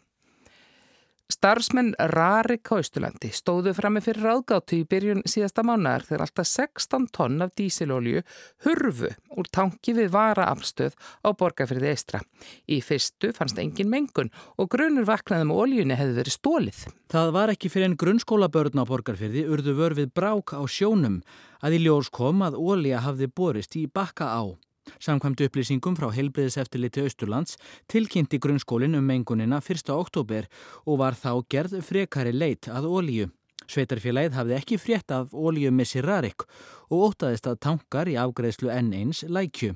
Starfsmenn 1.34 1.96
Rarik 2.14 2.70
á 2.70 2.78
Ístulandi 2.78 3.32
stóðu 3.34 3.72
frammi 3.74 4.04
fyrir 4.06 4.28
ráðgáttu 4.28 4.78
í 4.78 4.86
byrjun 4.86 5.24
síðasta 5.26 5.64
mánar 5.66 6.04
þegar 6.06 6.28
alltaf 6.28 6.50
16 6.50 7.08
tonn 7.16 7.42
af 7.42 7.54
dísilolju 7.58 8.22
hurfu 8.68 9.10
úr 9.34 9.50
tanki 9.50 9.96
við 9.98 10.12
varaafstöð 10.14 10.94
á 11.26 11.30
borgarfyrði 11.40 11.90
Eistra. 11.90 12.22
Í 12.70 12.78
fyrstu 12.86 13.32
fannst 13.34 13.62
engin 13.64 13.90
mengun 13.90 14.30
og 14.62 14.70
grunur 14.76 15.08
vaknaðum 15.10 15.56
oljunni 15.56 15.98
hefði 15.98 16.20
verið 16.20 16.38
stólið. 16.38 16.84
Það 17.10 17.34
var 17.40 17.54
ekki 17.56 17.72
fyrir 17.74 17.90
en 17.90 17.98
grunnskólabörn 18.04 18.84
á 18.84 18.86
borgarfyrði 18.92 19.48
urðu 19.50 19.74
vörfið 19.80 20.14
brák 20.14 20.54
á 20.54 20.62
sjónum 20.70 21.24
að 21.66 21.80
í 21.80 21.82
ljós 21.88 22.14
kom 22.14 22.46
að 22.46 22.60
olja 22.62 23.02
hafði 23.08 23.32
borist 23.34 23.80
í 23.80 23.88
bakka 23.90 24.30
á. 24.30 24.54
Samkvæmt 25.00 25.42
upplýsingum 25.46 25.96
frá 26.00 26.10
heilbriðiseftiliti 26.16 27.04
Östurlands 27.08 27.58
tilkynnti 27.92 28.40
grunnskólinn 28.44 28.98
um 29.00 29.08
mengunina 29.08 29.62
1. 29.62 29.90
oktober 29.94 30.50
og 30.86 31.00
var 31.02 31.16
þá 31.20 31.32
gerð 31.50 31.80
frekari 31.86 32.34
leit 32.36 32.68
að 32.68 32.90
ólíu. 32.90 33.30
Sveitarfélagið 33.68 34.36
hafði 34.38 34.58
ekki 34.58 34.80
frétt 34.82 35.14
af 35.16 35.32
ólíu 35.32 35.72
missi 35.72 36.04
rarik 36.04 36.44
og 36.90 37.14
ótaðist 37.14 37.48
að 37.48 37.62
tankar 37.68 38.12
í 38.12 38.18
afgreðslu 38.20 38.72
N1 38.72 39.26
lækju. 39.32 39.74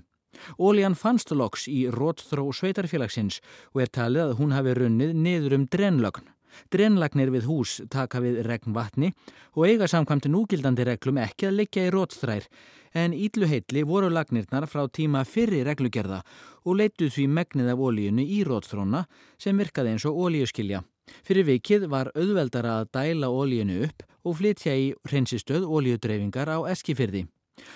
Ólían 0.59 0.95
fannst 0.95 1.31
loks 1.31 1.67
í 1.71 1.87
rótþró 1.93 2.49
sveitarfélagsins 2.53 3.39
og 3.73 3.83
er 3.83 3.93
talið 3.99 4.27
að 4.27 4.35
hún 4.41 4.55
hafi 4.55 4.75
runnið 4.77 5.15
niður 5.15 5.57
um 5.57 5.69
drenlögn. 5.71 6.36
Drenlagnir 6.73 7.31
við 7.33 7.47
hús 7.49 7.77
taka 7.93 8.21
við 8.23 8.41
regnvatni 8.47 9.13
og 9.55 9.67
eiga 9.67 9.87
samkvæmt 9.87 10.29
núgildandi 10.31 10.87
reglum 10.87 11.21
ekki 11.21 11.49
að 11.49 11.57
liggja 11.61 11.87
í 11.87 11.93
rótþrær 11.95 12.49
en 12.97 13.13
ídluheitli 13.13 13.83
voru 13.87 14.09
lagnirnar 14.09 14.67
frá 14.71 14.85
tíma 14.89 15.23
fyrri 15.27 15.63
reglugerða 15.67 16.21
og 16.65 16.79
leittu 16.81 17.09
því 17.13 17.27
megnið 17.37 17.71
af 17.73 17.81
ólíunu 17.87 18.25
í 18.25 18.43
rótþróna 18.47 19.05
sem 19.37 19.57
virkaði 19.57 19.95
eins 19.95 20.05
og 20.09 20.17
ólíuskilja. 20.25 20.83
Fyrir 21.23 21.47
vikið 21.47 21.87
var 21.91 22.11
auðveldara 22.15 22.81
að 22.81 22.91
dæla 22.97 23.31
ólíunu 23.31 23.81
upp 23.87 24.03
og 24.27 24.37
flytja 24.41 24.75
í 24.75 24.91
hreinsistöð 25.07 25.67
ólíudreyfingar 25.67 26.51
á 26.51 26.57
eskifyrði. 26.73 27.27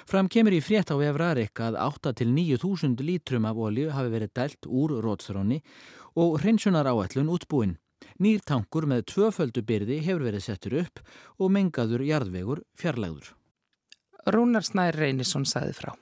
Fram 0.05 0.27
kemur 0.29 0.53
í 0.53 0.61
frétt 0.61 0.91
á 0.93 0.95
Evrarik 1.01 1.61
að 1.63 1.77
8-9.000 1.81 3.01
lítrum 3.05 3.47
af 3.49 3.57
ólíu 3.57 3.93
hafi 3.95 4.11
verið 4.13 4.33
dælt 4.37 4.67
úr 4.67 4.99
rótþróni 5.05 5.61
og 6.21 6.41
hreinsunar 6.41 6.89
áætlun 6.91 7.31
útbúin. 7.33 7.77
Nýr 8.21 8.43
tankur 8.45 8.85
með 8.89 9.05
tvöföldu 9.13 9.63
byrði 9.65 9.99
hefur 10.05 10.27
verið 10.27 10.45
settur 10.45 10.77
upp 10.83 11.01
og 11.39 11.51
mengaður 11.55 12.05
jarðvegur 12.05 12.63
fjarlægur. 12.77 13.33
Rúnar 14.29 14.65
Snær 14.65 14.97
Reynisson 14.97 15.47
saði 15.49 15.73
frá. 15.77 15.93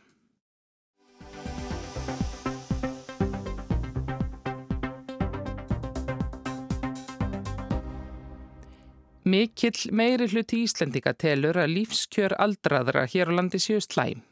Mikill 9.30 9.92
meiri 9.94 10.26
hluti 10.32 10.64
Íslendika 10.66 11.14
telur 11.14 11.60
að 11.62 11.76
lífskjör 11.76 12.34
aldraðra 12.42 13.04
hér 13.12 13.30
á 13.30 13.34
landi 13.38 13.60
séu 13.62 13.78
slæm. 13.84 14.24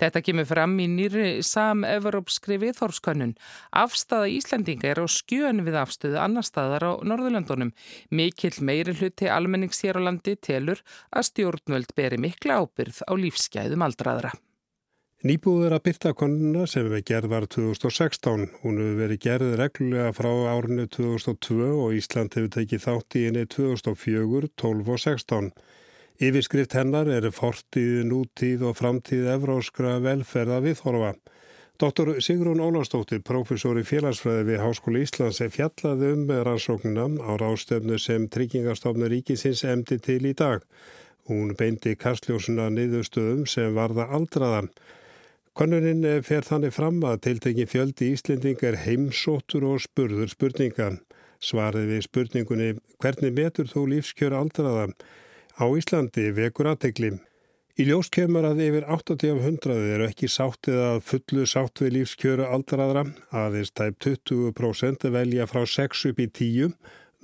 Þetta 0.00 0.22
kemur 0.24 0.48
fram 0.48 0.74
í 0.80 0.88
nýri 0.90 1.28
sam-evropskri 1.46 2.58
viðhórskönnun. 2.62 3.36
Afstafa 3.72 4.30
Íslandinga 4.32 4.92
er 4.92 5.02
á 5.02 5.06
skjön 5.10 5.64
við 5.66 5.78
afstöðu 5.82 6.20
annar 6.22 6.46
staðar 6.46 6.88
á 6.88 6.92
Norðurlandunum. 7.02 7.74
Mikill 8.10 8.56
meiri 8.64 8.96
hluti 8.98 9.30
almennings 9.30 9.80
hér 9.84 10.00
á 10.00 10.06
landi 10.08 10.36
telur 10.36 10.82
að 11.10 11.30
stjórnvöld 11.30 11.96
beri 11.96 12.20
mikla 12.20 12.62
ábyrð 12.62 13.02
á 13.06 13.12
lífsgæðum 13.18 13.86
aldraðra. 13.86 14.34
Nýbúður 15.26 15.74
að 15.74 15.80
byrta 15.88 16.12
konuna 16.14 16.64
sem 16.70 16.86
við 16.92 17.00
gerð 17.08 17.32
var 17.32 17.44
2016. 17.50 18.44
Hún 18.62 18.76
hefur 18.78 18.98
verið 19.00 19.18
gerð 19.24 19.56
reglulega 19.58 20.12
frá 20.14 20.28
árinu 20.52 20.84
2002 20.94 21.72
og 21.74 21.96
Ísland 21.98 22.36
hefur 22.38 22.52
tekið 22.54 22.84
þátt 22.84 23.16
í 23.18 23.24
henni 23.24 23.42
2004, 23.50 24.52
12 24.62 24.92
og 24.94 25.02
16. 25.02 25.50
Yfirskrift 26.18 26.72
hennar 26.74 27.06
eru 27.14 27.30
fortíð, 27.30 28.00
nútíð 28.10 28.64
og 28.66 28.72
framtíð 28.74 29.28
evróskra 29.36 30.00
velferða 30.02 30.56
viðhorfa. 30.64 31.12
Dr. 31.78 32.16
Sigrún 32.18 32.58
Ólarsdóttir, 32.58 33.20
professor 33.22 33.78
í 33.78 33.84
félagsfræði 33.86 34.48
við 34.48 34.58
Háskóli 34.64 35.04
Íslands, 35.06 35.38
er 35.38 35.52
fjallaði 35.54 36.08
um 36.16 36.24
rannsóknuna 36.48 37.04
á 37.22 37.38
rástefnu 37.38 38.00
sem 38.02 38.24
Tryggingastofnur 38.26 39.12
Ríkisins 39.14 39.62
emdi 39.62 40.00
til 40.02 40.26
í 40.26 40.32
dag. 40.34 40.66
Hún 41.30 41.54
beindi 41.54 41.94
kastljósuna 41.94 42.66
niðurstöðum 42.74 43.46
sem 43.46 43.78
varða 43.78 44.08
aldraðan. 44.18 44.72
Konunin 45.54 46.02
fer 46.26 46.42
þannig 46.42 46.74
fram 46.74 46.98
að 47.06 47.22
tiltekin 47.28 47.70
fjöldi 47.70 48.10
Íslending 48.16 48.58
er 48.66 48.80
heimsóttur 48.88 49.70
og 49.70 49.86
spurður 49.86 50.34
spurningan. 50.34 50.98
Svarið 51.38 51.94
við 51.94 52.04
spurningunni 52.10 52.68
hvernig 52.98 53.38
metur 53.38 53.70
þú 53.70 53.86
lífskjör 53.94 54.34
aldraðan? 54.34 54.98
Á 55.58 55.66
Íslandi 55.66 56.30
vekur 56.34 56.70
aðtegli. 56.70 57.16
Í 57.78 57.84
ljós 57.86 58.08
kemur 58.10 58.46
að 58.48 58.62
yfir 58.64 58.86
80 58.90 59.34
af 59.34 59.42
100 59.46 59.74
eru 59.94 60.06
ekki 60.08 60.30
sáttið 60.30 60.78
að 60.82 60.96
fullu 61.06 61.44
sátt 61.46 61.82
við 61.82 61.92
lífskjöru 61.98 62.46
aldraðra, 62.46 63.04
aðeins 63.30 63.70
tæp 63.70 64.00
20% 64.02 65.06
velja 65.14 65.46
frá 65.46 65.62
6 65.62 66.08
upp 66.10 66.18
í 66.18 66.26
10 66.26 66.72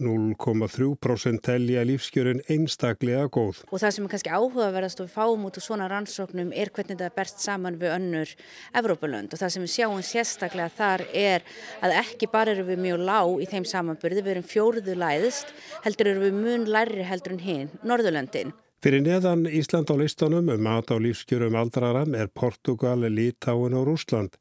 0,3% 0.00 1.42
telja 1.44 1.84
lífskjörun 1.86 2.40
einstaklega 2.50 3.28
góð. 3.30 3.60
Og 3.70 3.78
það 3.78 3.94
sem 3.94 4.06
er 4.06 4.12
kannski 4.14 4.32
áhugaverðast 4.34 5.02
og 5.02 5.06
við 5.06 5.14
fáum 5.14 5.44
út 5.46 5.60
úr 5.60 5.64
svona 5.64 5.86
rannsóknum 5.90 6.50
er 6.50 6.72
hvernig 6.74 6.98
það 6.98 7.14
berst 7.14 7.44
saman 7.44 7.78
við 7.78 7.94
önnur 7.94 8.34
Evrópulönd 8.74 9.30
og 9.30 9.42
það 9.42 9.54
sem 9.54 9.64
við 9.66 9.72
sjáum 9.76 10.02
sérstaklega 10.02 10.72
þar 10.74 11.06
er 11.12 11.46
að 11.84 11.96
ekki 12.00 12.30
bara 12.32 12.56
eru 12.56 12.66
við 12.72 12.82
mjög 12.88 13.06
lág 13.06 13.44
í 13.44 13.48
þeim 13.52 13.68
samanburði, 13.70 14.24
við 14.26 14.34
erum 14.34 14.50
fjóruðu 14.50 14.98
læðist, 14.98 15.54
heldur 15.86 16.10
eru 16.10 16.26
við 16.26 16.42
mun 16.42 16.68
læri 16.74 17.06
heldur 17.06 17.36
en 17.36 17.44
hinn, 17.44 17.72
Norðurlöndin. 17.86 18.54
Fyrir 18.84 19.00
neðan 19.00 19.46
Ísland 19.48 19.88
á 19.88 19.96
listanum 19.96 20.50
um 20.52 20.60
mat 20.60 20.90
á 20.92 21.00
lífskjörum 21.00 21.54
aldraram 21.56 22.18
er 22.18 22.26
Portugal, 22.28 23.06
Litáin 23.08 23.78
og 23.78 23.86
Rúsland. 23.88 24.34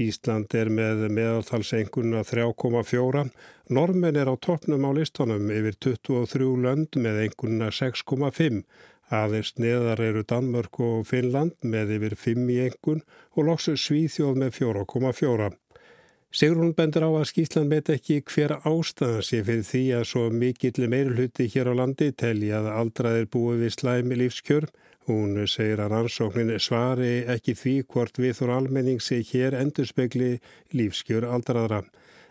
Ísland 0.00 0.54
er 0.56 0.70
með 0.72 1.06
meðaltalsenguna 1.12 2.22
3,4. 2.24 3.24
Normen 3.76 4.16
er 4.16 4.30
á 4.32 4.34
toppnum 4.40 4.86
á 4.88 4.90
listunum 4.96 5.50
yfir 5.52 5.76
23 5.86 6.50
lönd 6.64 6.96
með 6.96 7.24
enguna 7.26 7.68
6,5. 7.74 8.62
Aðeins 9.10 9.56
neðar 9.58 10.00
eru 10.06 10.22
Danmörk 10.22 10.80
og 10.86 11.08
Finnland 11.10 11.56
með 11.66 11.96
yfir 11.98 12.14
5 12.24 12.52
í 12.54 12.60
engun 12.68 13.02
og 13.34 13.48
loksu 13.48 13.74
Svíþjóð 13.76 14.38
með 14.44 14.54
4,4. 14.60 15.50
Sigrun 16.30 16.76
bendur 16.78 17.08
á 17.08 17.10
að 17.10 17.26
Skísland 17.32 17.72
met 17.72 17.88
ekki 17.90 18.20
hver 18.22 18.52
ástæðan 18.62 19.24
sé 19.26 19.40
fyrir 19.42 19.66
því 19.66 19.80
að 19.98 20.04
svo 20.12 20.28
mikill 20.30 20.86
meirulhutti 20.92 21.48
hér 21.50 21.72
á 21.74 21.74
landi 21.82 22.12
telja 22.14 22.60
að 22.60 22.68
aldraðir 22.76 23.26
búið 23.34 23.64
við 23.64 23.74
slæmi 23.74 24.18
lífskjörn 24.20 24.70
Hún 25.10 25.34
segir 25.50 25.80
að 25.82 25.88
rannsóknin 25.90 26.52
svari 26.62 27.24
ekki 27.34 27.56
því 27.58 27.72
hvort 27.90 28.18
við 28.22 28.36
þór 28.38 28.50
almenning 28.56 29.00
sé 29.02 29.16
hér 29.26 29.56
endurspegli 29.58 30.28
lífskjör 30.78 31.26
aldraðra. 31.26 31.80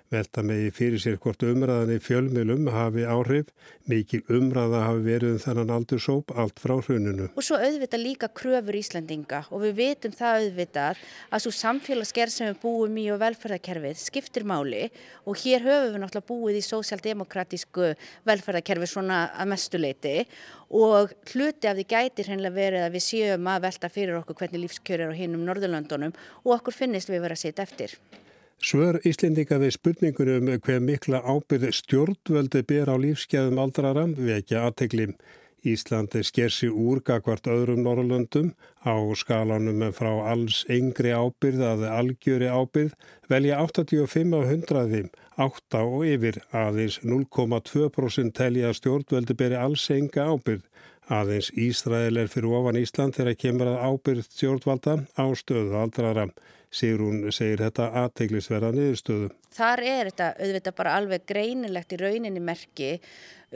Velta 0.10 0.42
megi 0.42 0.72
fyrir 0.74 0.98
sér 0.98 1.20
hvort 1.22 1.44
umræðan 1.46 1.92
í 1.94 2.00
fjölmjölum 2.02 2.66
hafi 2.74 3.04
áhrif, 3.06 3.52
mikil 3.86 4.24
umræða 4.34 4.80
hafi 4.88 5.04
verið 5.06 5.36
um 5.36 5.42
þennan 5.44 5.74
aldursóp 5.76 6.32
allt 6.34 6.58
frá 6.58 6.72
hrununu. 6.80 7.28
Og 7.38 7.46
svo 7.46 7.60
auðvitað 7.62 8.02
líka 8.02 8.30
kröfur 8.34 8.78
Íslandinga 8.80 9.44
og 9.54 9.62
við 9.68 9.76
vitum 9.78 10.16
það 10.18 10.38
auðvitað 10.40 11.04
að 11.30 11.44
svo 11.44 11.52
samfélagsgerð 11.54 12.34
sem 12.34 12.50
við 12.50 12.58
búum 12.64 12.98
í 12.98 13.04
og 13.14 13.20
velferðarkerfið 13.22 14.02
skiptir 14.02 14.48
máli 14.50 14.88
og 15.30 15.38
hér 15.44 15.68
höfum 15.68 15.94
við 15.94 16.02
náttúrulega 16.02 16.30
búið 16.32 16.58
í 16.58 16.64
sósjaldemokratísku 16.66 17.92
velferðarkerfi 18.32 18.90
svona 18.90 19.20
að 19.36 19.52
mestuleiti 19.54 20.16
og 20.80 21.14
hluti 21.36 21.70
af 21.70 21.78
því 21.78 21.86
gætir 21.94 22.32
hennilega 22.34 22.58
verið 22.58 22.88
að 22.88 22.98
við 22.98 23.06
séum 23.12 23.52
að 23.54 23.62
velta 23.68 23.94
fyrir 23.94 24.18
okkur 24.24 24.42
hvernig 24.42 24.66
lífskjör 24.66 25.06
er 25.06 25.14
á 25.14 25.20
hinnum 25.22 25.46
Norðurlöndunum 25.46 26.18
og 26.42 26.56
okkur 26.58 26.80
finnist 26.82 27.14
við 27.14 27.22
verið 27.28 27.38
að 27.38 27.44
setja 27.46 27.68
eftir. 27.70 27.94
Svör 28.60 28.98
Íslendinga 29.08 29.56
við 29.62 29.72
spurningunum 29.72 30.50
hver 30.60 30.82
mikla 30.84 31.22
ábyrð 31.24 31.70
stjórnvöldi 31.78 32.60
ber 32.68 32.90
á 32.92 32.96
lífskeðum 33.00 33.62
aldrara 33.64 34.04
vekja 34.12 34.66
aðtegli. 34.68 35.14
Íslandi 35.64 36.26
sker 36.28 36.52
sér 36.52 36.76
úr 36.76 37.00
gagvart 37.08 37.48
öðrum 37.48 37.86
Norrlöndum 37.86 38.52
á 38.84 39.00
skalanum 39.16 39.80
frá 39.96 40.12
alls 40.34 40.66
yngri 40.68 41.16
ábyrð 41.16 41.64
að 41.70 41.88
algjöri 41.88 42.52
ábyrð 42.52 43.00
velja 43.32 43.64
85 43.64 44.36
á 44.36 44.42
100, 44.44 45.08
8 45.40 45.84
og 45.88 46.06
yfir 46.12 46.44
aðeins 46.52 47.00
0,2% 47.00 48.36
telja 48.36 48.76
stjórnvöldi 48.76 49.40
beri 49.40 49.56
alls 49.56 49.88
enga 49.96 50.28
ábyrð. 50.36 50.68
Aðeins 51.08 51.54
Ísrael 51.56 52.20
er 52.20 52.28
fyrir 52.28 52.60
ofan 52.60 52.84
Ísland 52.84 53.16
þegar 53.16 53.40
kemur 53.40 53.72
að 53.72 53.84
ábyrð 53.88 54.28
stjórnvalda 54.36 55.00
á 55.16 55.26
stöðu 55.32 55.80
aldrara. 55.80 56.28
Sigrún 56.70 57.24
segir 57.34 57.64
þetta 57.64 57.90
aðteglisverða 58.04 58.74
niðurstöðu. 58.76 59.30
Þar 59.58 59.84
er 59.90 60.12
þetta 60.12 60.32
auðvitað 60.38 60.76
bara 60.78 60.96
alveg 61.00 61.26
greinilegt 61.30 61.96
í 61.96 62.02
rauninni 62.02 62.44
merki 62.44 62.92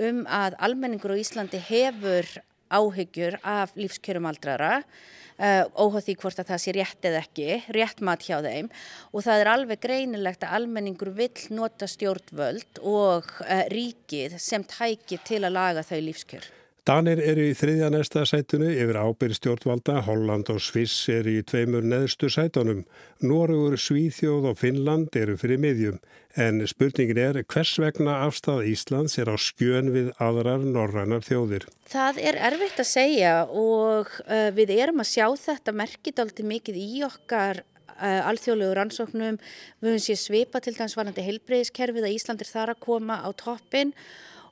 um 0.02 0.24
að 0.26 0.58
almenningur 0.66 1.14
á 1.14 1.22
Íslandi 1.22 1.62
hefur 1.62 2.32
áhyggjur 2.74 3.38
af 3.46 3.76
lífskjörum 3.78 4.26
aldrara 4.26 4.80
Uh, 5.34 5.66
óháð 5.74 6.04
því 6.06 6.14
hvort 6.22 6.40
að 6.44 6.50
það 6.52 6.60
sé 6.62 6.72
rétt 6.76 7.06
eða 7.10 7.22
ekki, 7.24 7.46
rétt 7.74 8.02
mat 8.06 8.22
hjá 8.22 8.36
þeim 8.46 8.68
og 9.10 9.24
það 9.26 9.40
er 9.42 9.50
alveg 9.50 9.80
greinilegt 9.82 10.44
að 10.46 10.54
almenningur 10.60 11.10
vill 11.18 11.48
nota 11.58 11.90
stjórnvöld 11.90 12.78
og 12.86 13.32
uh, 13.42 13.64
ríkið 13.74 14.38
sem 14.38 14.62
tæki 14.62 15.18
til 15.26 15.42
að 15.42 15.56
laga 15.56 15.82
þau 15.88 15.98
lífskjör. 16.06 16.46
Danir 16.84 17.22
eru 17.24 17.46
í 17.48 17.52
þriðja 17.56 17.88
næsta 17.94 18.26
sætunu 18.28 18.68
yfir 18.68 18.98
ábyrð 19.00 19.38
stjórnvalda, 19.38 20.02
Holland 20.04 20.50
og 20.52 20.58
Sviss 20.60 21.06
eru 21.08 21.38
í 21.38 21.44
tveimur 21.48 21.86
neðstu 21.88 22.28
sætunum. 22.28 22.82
Norugur, 23.24 23.78
Svíþjóð 23.80 24.50
og 24.50 24.58
Finnland 24.60 25.16
eru 25.16 25.38
fyrir 25.40 25.62
miðjum. 25.64 26.02
En 26.36 26.60
spurningin 26.68 27.22
er 27.24 27.40
hvers 27.40 27.78
vegna 27.80 28.18
afstæð 28.26 28.66
Íslands 28.74 29.16
er 29.16 29.32
á 29.32 29.40
skjön 29.40 29.94
við 29.96 30.10
aðrar 30.20 30.66
norrænar 30.66 31.24
þjóðir? 31.24 31.70
Það 31.88 32.20
er 32.20 32.40
erfitt 32.50 32.84
að 32.84 32.90
segja 32.92 33.32
og 33.48 34.12
uh, 34.28 34.50
við 34.52 34.76
erum 34.76 35.00
að 35.06 35.12
sjá 35.14 35.30
þetta 35.40 35.78
merkit 35.86 36.20
aldrei 36.20 36.44
mikið 36.52 36.82
í 36.84 36.92
okkar 37.08 37.64
alþjóðlegu 38.04 38.76
rannsóknum. 38.76 39.40
Við 39.80 39.94
höfum 39.94 40.04
séð 40.10 40.20
svipa 40.20 40.60
til 40.60 40.76
dæmis 40.76 41.00
varandi 41.00 41.24
heilbreyðiskerfið 41.24 42.10
að 42.10 42.16
Ísland 42.18 42.44
er 42.44 42.52
þar 42.52 42.76
að 42.76 42.84
koma 42.84 43.22
á 43.24 43.32
toppin 43.40 43.96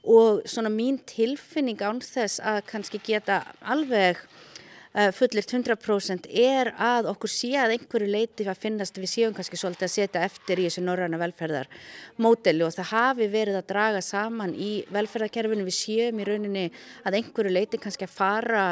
og 0.03 0.41
svona 0.49 0.71
mín 0.73 0.97
tilfinning 1.05 1.81
án 1.81 2.01
þess 2.01 2.41
að 2.41 2.63
kannski 2.69 3.01
geta 3.05 3.43
alveg 3.61 4.17
uh, 4.17 5.11
fullirt 5.13 5.53
100% 5.53 6.27
er 6.31 6.71
að 6.81 7.11
okkur 7.11 7.31
sé 7.31 7.51
að 7.61 7.75
einhverju 7.77 8.09
leiti 8.09 8.47
að 8.49 8.63
finnast 8.63 8.97
við 8.97 9.13
séum 9.13 9.37
kannski 9.37 9.59
svolítið 9.61 9.87
að 9.87 9.93
setja 9.95 10.25
eftir 10.25 10.61
í 10.61 10.67
þessu 10.67 10.83
norræna 10.85 11.21
velferðarmódeli 11.21 12.65
og 12.65 12.75
það 12.79 12.91
hafi 12.95 13.29
verið 13.35 13.61
að 13.61 13.69
draga 13.71 14.03
saman 14.05 14.55
í 14.57 14.71
velferðarkerfinu 14.89 15.67
við 15.69 15.77
séum 15.77 16.21
í 16.21 16.27
rauninni 16.27 16.67
að 17.05 17.21
einhverju 17.21 17.53
leiti 17.53 17.81
kannski 17.81 18.09
að 18.09 18.15
fara 18.17 18.67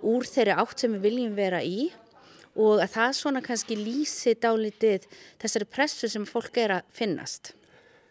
úr 0.00 0.24
þeirri 0.24 0.56
átt 0.56 0.80
sem 0.80 0.96
við 0.96 1.08
viljum 1.10 1.36
vera 1.36 1.60
í 1.60 1.90
og 2.58 2.80
að 2.80 2.92
það 2.96 3.16
svona 3.20 3.44
kannski 3.44 3.76
lýsi 3.78 4.34
dálitið 4.40 5.06
þessari 5.40 5.68
pressu 5.70 6.08
sem 6.10 6.26
fólk 6.26 6.56
er 6.58 6.80
að 6.80 6.88
finnast. 6.96 7.54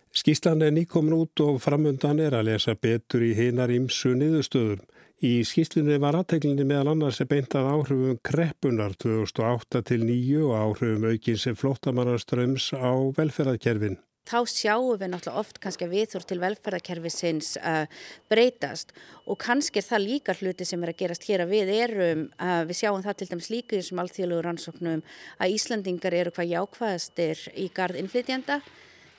Skíslan 0.10 0.63
er 0.66 0.72
nýkomin 0.74 1.13
út 1.13 1.42
og 1.46 1.60
framöndan 1.62 2.18
er 2.18 2.34
að 2.34 2.48
lesa 2.48 2.74
betur 2.74 3.22
í 3.22 3.36
heinar 3.38 3.70
ímsu 3.70 4.16
niðurstöðum. 4.18 4.82
Í 5.22 5.44
skíslunni 5.46 6.00
var 6.01 6.16
aðteglinni 6.18 6.66
meðal 6.66 6.96
annars 6.96 7.20
beintað 7.30 7.68
áhrifum 7.70 8.18
kreppunar 8.25 8.96
2008 8.98 9.84
til 9.92 10.08
9 10.08 10.42
og 10.48 10.56
áhrifum 10.58 11.06
aukins 11.12 11.46
flóttamannaströms 11.60 12.72
á 12.74 12.89
velferðarkerfin. 13.20 14.00
Þá 14.30 14.39
sjáum 14.50 14.98
við 14.98 15.13
náttúrulega 15.13 15.44
oft 15.44 15.62
kannski 15.62 15.86
að 15.86 15.94
viðþór 15.94 16.25
til 16.30 16.39
velferðarkerfisins 16.42 17.54
uh, 17.62 17.86
breytast 18.30 18.94
og 19.30 19.38
kannski 19.42 19.82
er 19.82 19.89
það 19.92 20.06
líka 20.08 20.38
hluti 20.42 20.66
sem 20.66 20.82
er 20.86 20.96
að 20.96 21.01
gerast 21.04 21.30
hér 21.30 21.46
að 21.46 21.54
við 21.54 21.74
erum, 21.78 22.28
uh, 22.42 22.62
við 22.66 22.82
sjáum 22.82 23.06
það 23.06 23.22
til 23.22 23.32
dæmis 23.36 23.54
líka 23.54 23.75
í 23.75 23.84
þessum 23.84 24.04
alþjóðlugur 24.06 24.50
rannsóknum 24.50 25.01
að 25.38 25.58
Íslandingar 25.58 26.18
eru 26.18 26.34
hvað 26.34 26.54
jákvæðastir 26.58 27.50
í 27.58 27.72
gard 27.74 27.98
innflytjanda 28.01 28.62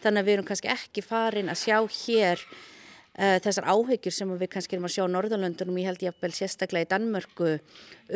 þannig 0.03 0.23
að 0.23 0.29
við 0.29 0.37
erum 0.37 0.51
kannski 0.51 0.73
ekki 0.73 1.05
farin 1.07 1.51
að 1.53 1.61
sjá 1.63 1.77
hér 1.97 2.45
uh, 2.45 3.37
þessar 3.45 3.69
áhyggjur 3.73 4.17
sem 4.17 4.37
við 4.41 4.53
kannski 4.55 4.79
erum 4.79 4.89
að 4.89 4.97
sjá 4.97 5.05
Norðalöndunum, 5.11 5.81
ég 5.83 5.91
held 5.91 6.07
ég 6.07 6.15
að 6.17 6.39
sérstaklega 6.39 6.89
í 6.89 6.93
Danmörku 6.95 7.53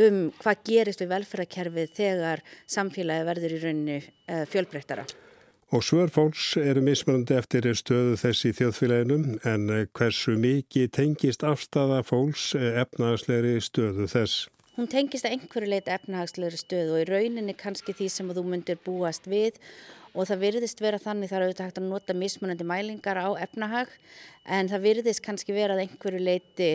um 0.07 0.23
hvað 0.41 0.64
gerist 0.71 1.05
við 1.05 1.12
velferðarkerfið 1.14 1.93
þegar 1.99 2.45
samfélagi 2.76 3.29
verður 3.31 3.59
í 3.59 3.61
rauninu 3.67 4.00
uh, 4.00 4.43
fjölbreyttara. 4.50 5.07
Og 5.75 5.83
svör 5.83 6.11
fólks 6.12 6.53
eru 6.61 6.83
mismunandi 6.85 7.35
eftir 7.35 7.67
stöðu 7.75 8.19
þess 8.21 8.45
í 8.47 8.53
þjóðfélaginum 8.55 9.38
en 9.49 9.71
hversu 9.97 10.37
mikið 10.38 10.91
tengist 10.95 11.43
afstafa 11.43 12.03
fólks 12.07 12.53
efnahagslegri 12.55 13.57
stöðu 13.64 14.07
þess? 14.12 14.45
Hún 14.76 14.91
tengist 14.91 15.26
að 15.26 15.37
einhverju 15.37 15.71
leita 15.71 15.97
efnahagslegri 15.97 16.61
stöðu 16.61 16.95
og 16.95 17.03
í 17.03 17.09
rauninni 17.09 17.57
kannski 17.59 17.95
því 17.95 18.09
sem 18.11 18.31
þú 18.37 18.43
myndir 18.53 18.79
búast 18.87 19.26
við 19.31 19.59
og 20.14 20.28
það 20.30 20.44
virðist 20.47 20.83
vera 20.83 21.00
þannig 21.02 21.33
þar 21.33 21.47
auðvitað 21.47 21.68
hægt 21.68 21.80
að 21.83 21.90
nota 21.90 22.16
mismunandi 22.16 22.66
mælingar 22.68 23.18
á 23.18 23.28
efnahag 23.47 23.90
en 24.44 24.71
það 24.71 24.87
virðist 24.88 25.25
kannski 25.25 25.56
vera 25.56 25.76
að 25.76 25.87
einhverju 25.88 26.23
leiti 26.23 26.71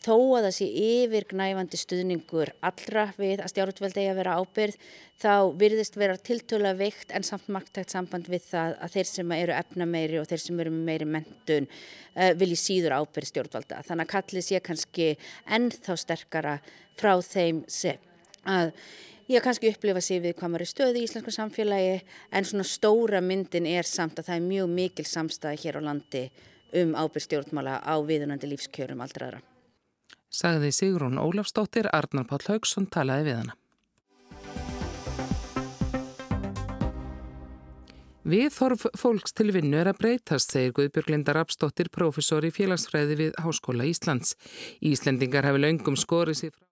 þó 0.00 0.14
að 0.38 0.46
það 0.46 0.54
sé 0.56 0.66
yfirgnæfandi 0.80 1.78
stuðningur 1.80 2.52
allra 2.64 3.04
við 3.18 3.42
að 3.44 3.50
stjórnveld 3.52 3.98
eigi 3.98 4.08
að 4.08 4.20
vera 4.20 4.36
ábyrð 4.40 4.78
þá 5.20 5.34
virðist 5.60 5.98
vera 6.00 6.16
tiltöla 6.16 6.72
veikt 6.78 7.12
en 7.12 7.26
samt 7.26 7.50
marktækt 7.52 7.92
samband 7.92 8.30
við 8.32 8.46
það 8.48 8.78
að 8.80 8.94
þeir 8.96 9.10
sem 9.10 9.34
eru 9.36 9.56
efna 9.58 9.88
meiri 9.90 10.20
og 10.20 10.30
þeir 10.30 10.44
sem 10.46 10.62
eru 10.64 10.72
meiri 10.72 11.08
mentun 11.08 11.68
uh, 11.68 12.32
vilji 12.40 12.56
síður 12.62 12.96
ábyrð 12.96 13.32
stjórnvalda. 13.32 13.82
Þannig 13.90 14.06
að 14.06 14.12
kallið 14.14 14.46
sé 14.46 14.62
kannski 14.64 15.10
ennþá 15.58 15.98
sterkara 16.00 16.56
frá 17.00 17.12
þeim 17.20 17.64
sem 17.68 18.00
að 18.48 18.72
Ég 19.30 19.38
har 19.38 19.44
kannski 19.44 19.68
upplifað 19.70 20.02
sér 20.02 20.22
við 20.24 20.32
hvað 20.40 20.50
maður 20.50 20.62
er 20.64 20.68
stöði 20.68 20.98
í 20.98 21.06
íslensku 21.06 21.30
samfélagi 21.30 21.90
en 22.34 22.46
svona 22.48 22.64
stóra 22.66 23.20
myndin 23.22 23.66
er 23.70 23.86
samt 23.86 24.16
að 24.18 24.26
það 24.26 24.36
er 24.40 24.46
mjög 24.48 24.70
mikil 24.74 25.04
samstæði 25.06 25.60
hér 25.62 25.76
á 25.78 25.82
landi 25.86 26.22
um 26.80 26.96
ábyrg 26.98 27.22
stjórnmála 27.22 27.76
á 27.78 27.94
viðunandi 28.08 28.48
lífskjörum 28.50 29.04
aldraðra. 29.04 29.38
Sagði 30.34 30.72
Sigrún 30.74 31.20
Ólafstóttir, 31.22 31.86
Arnar 31.94 32.26
Páll 32.26 32.42
Haugsson 32.48 32.88
talaði 32.90 33.28
við 33.28 33.38
hana. 33.38 33.54
Viðhorf 38.34 38.88
fólks 38.98 39.30
til 39.38 39.52
vinnu 39.54 39.78
er 39.78 39.92
að 39.92 40.00
breytast, 40.02 40.56
segir 40.56 40.74
Guðbjörg 40.74 41.12
Linda 41.14 41.36
Rapsdóttir, 41.38 41.92
professor 41.94 42.42
í 42.42 42.50
félagsfræði 42.50 43.20
við 43.22 43.38
Háskóla 43.46 43.86
Íslands. 43.86 44.34
Íslendingar 44.82 45.46
hefur 45.46 45.62
laungum 45.62 45.98
skorið 45.98 46.40
sér 46.42 46.52
frá 46.56 46.69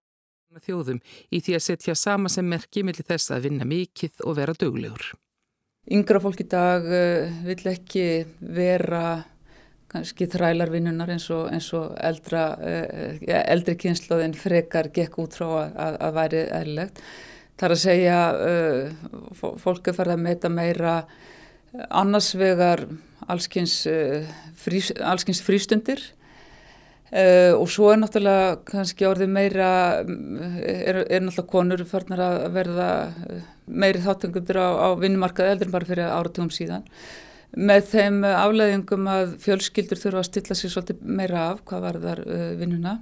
þjóðum 0.57 1.01
í 1.31 1.41
því 1.45 1.57
að 1.59 1.65
setja 1.65 1.95
sama 1.99 2.31
sem 2.33 2.47
merki 2.49 2.85
millir 2.87 3.07
þess 3.07 3.33
að 3.35 3.49
vinna 3.49 3.67
mikið 3.69 4.23
og 4.25 4.39
vera 4.39 4.55
döglegur. 4.57 5.11
Yngra 5.89 6.21
fólk 6.21 6.43
í 6.45 6.49
dag 6.49 6.85
uh, 6.85 7.41
vill 7.47 7.71
ekki 7.71 8.07
vera 8.41 9.23
kannski 9.89 10.29
þrælarvinnunar 10.29 11.15
eins 11.15 11.29
og, 11.33 11.47
eins 11.53 11.71
og 11.77 11.95
eldra, 12.05 12.51
uh, 12.61 13.23
eldri 13.41 13.77
kynnslóðin 13.81 14.37
frekar 14.37 14.91
gekk 14.93 15.17
út 15.23 15.39
frá 15.39 15.49
að, 15.69 15.97
að 16.09 16.19
væri 16.19 16.45
eðlilegt. 16.61 17.03
Það 17.59 17.69
er 17.69 17.75
að 17.75 17.83
segja 17.85 18.19
uh, 18.37 19.57
fólk 19.65 19.89
er 19.89 19.97
farið 19.97 20.17
að 20.17 20.27
meita 20.27 20.53
meira 20.53 20.99
annars 21.89 22.31
vegar 22.37 22.87
allskynns 23.29 23.83
frís, 24.57 24.89
frístundir 25.45 26.01
Uh, 27.09 27.55
og 27.57 27.71
svo 27.73 27.93
er 27.93 28.01
náttúrulega 28.03 28.59
kannski 28.69 29.07
orðið 29.09 29.31
meira 29.33 29.69
er, 30.03 30.99
er 31.09 31.23
náttúrulega 31.25 31.47
konur 31.49 31.85
farnar 31.89 32.21
að 32.21 32.43
verða 32.53 32.89
meiri 33.65 34.03
þáttengundur 34.05 34.61
á, 34.61 34.69
á 34.77 34.89
vinnumarkaði 35.01 35.55
eldur 35.55 35.71
en 35.71 35.77
bara 35.79 35.89
fyrir 35.89 36.11
áratugum 36.13 36.53
síðan. 36.53 36.85
Með 37.57 37.87
þeim 37.95 38.19
afleðingum 38.29 39.09
að 39.09 39.39
fjölskyldur 39.41 40.03
þurfa 40.03 40.21
að 40.21 40.29
stilla 40.29 40.59
sér 40.59 40.75
svolítið 40.75 41.01
meira 41.23 41.47
af 41.55 41.65
hvað 41.65 41.87
var 41.87 42.03
þar 42.05 42.23
uh, 42.27 42.51
vinnuna. 42.61 42.99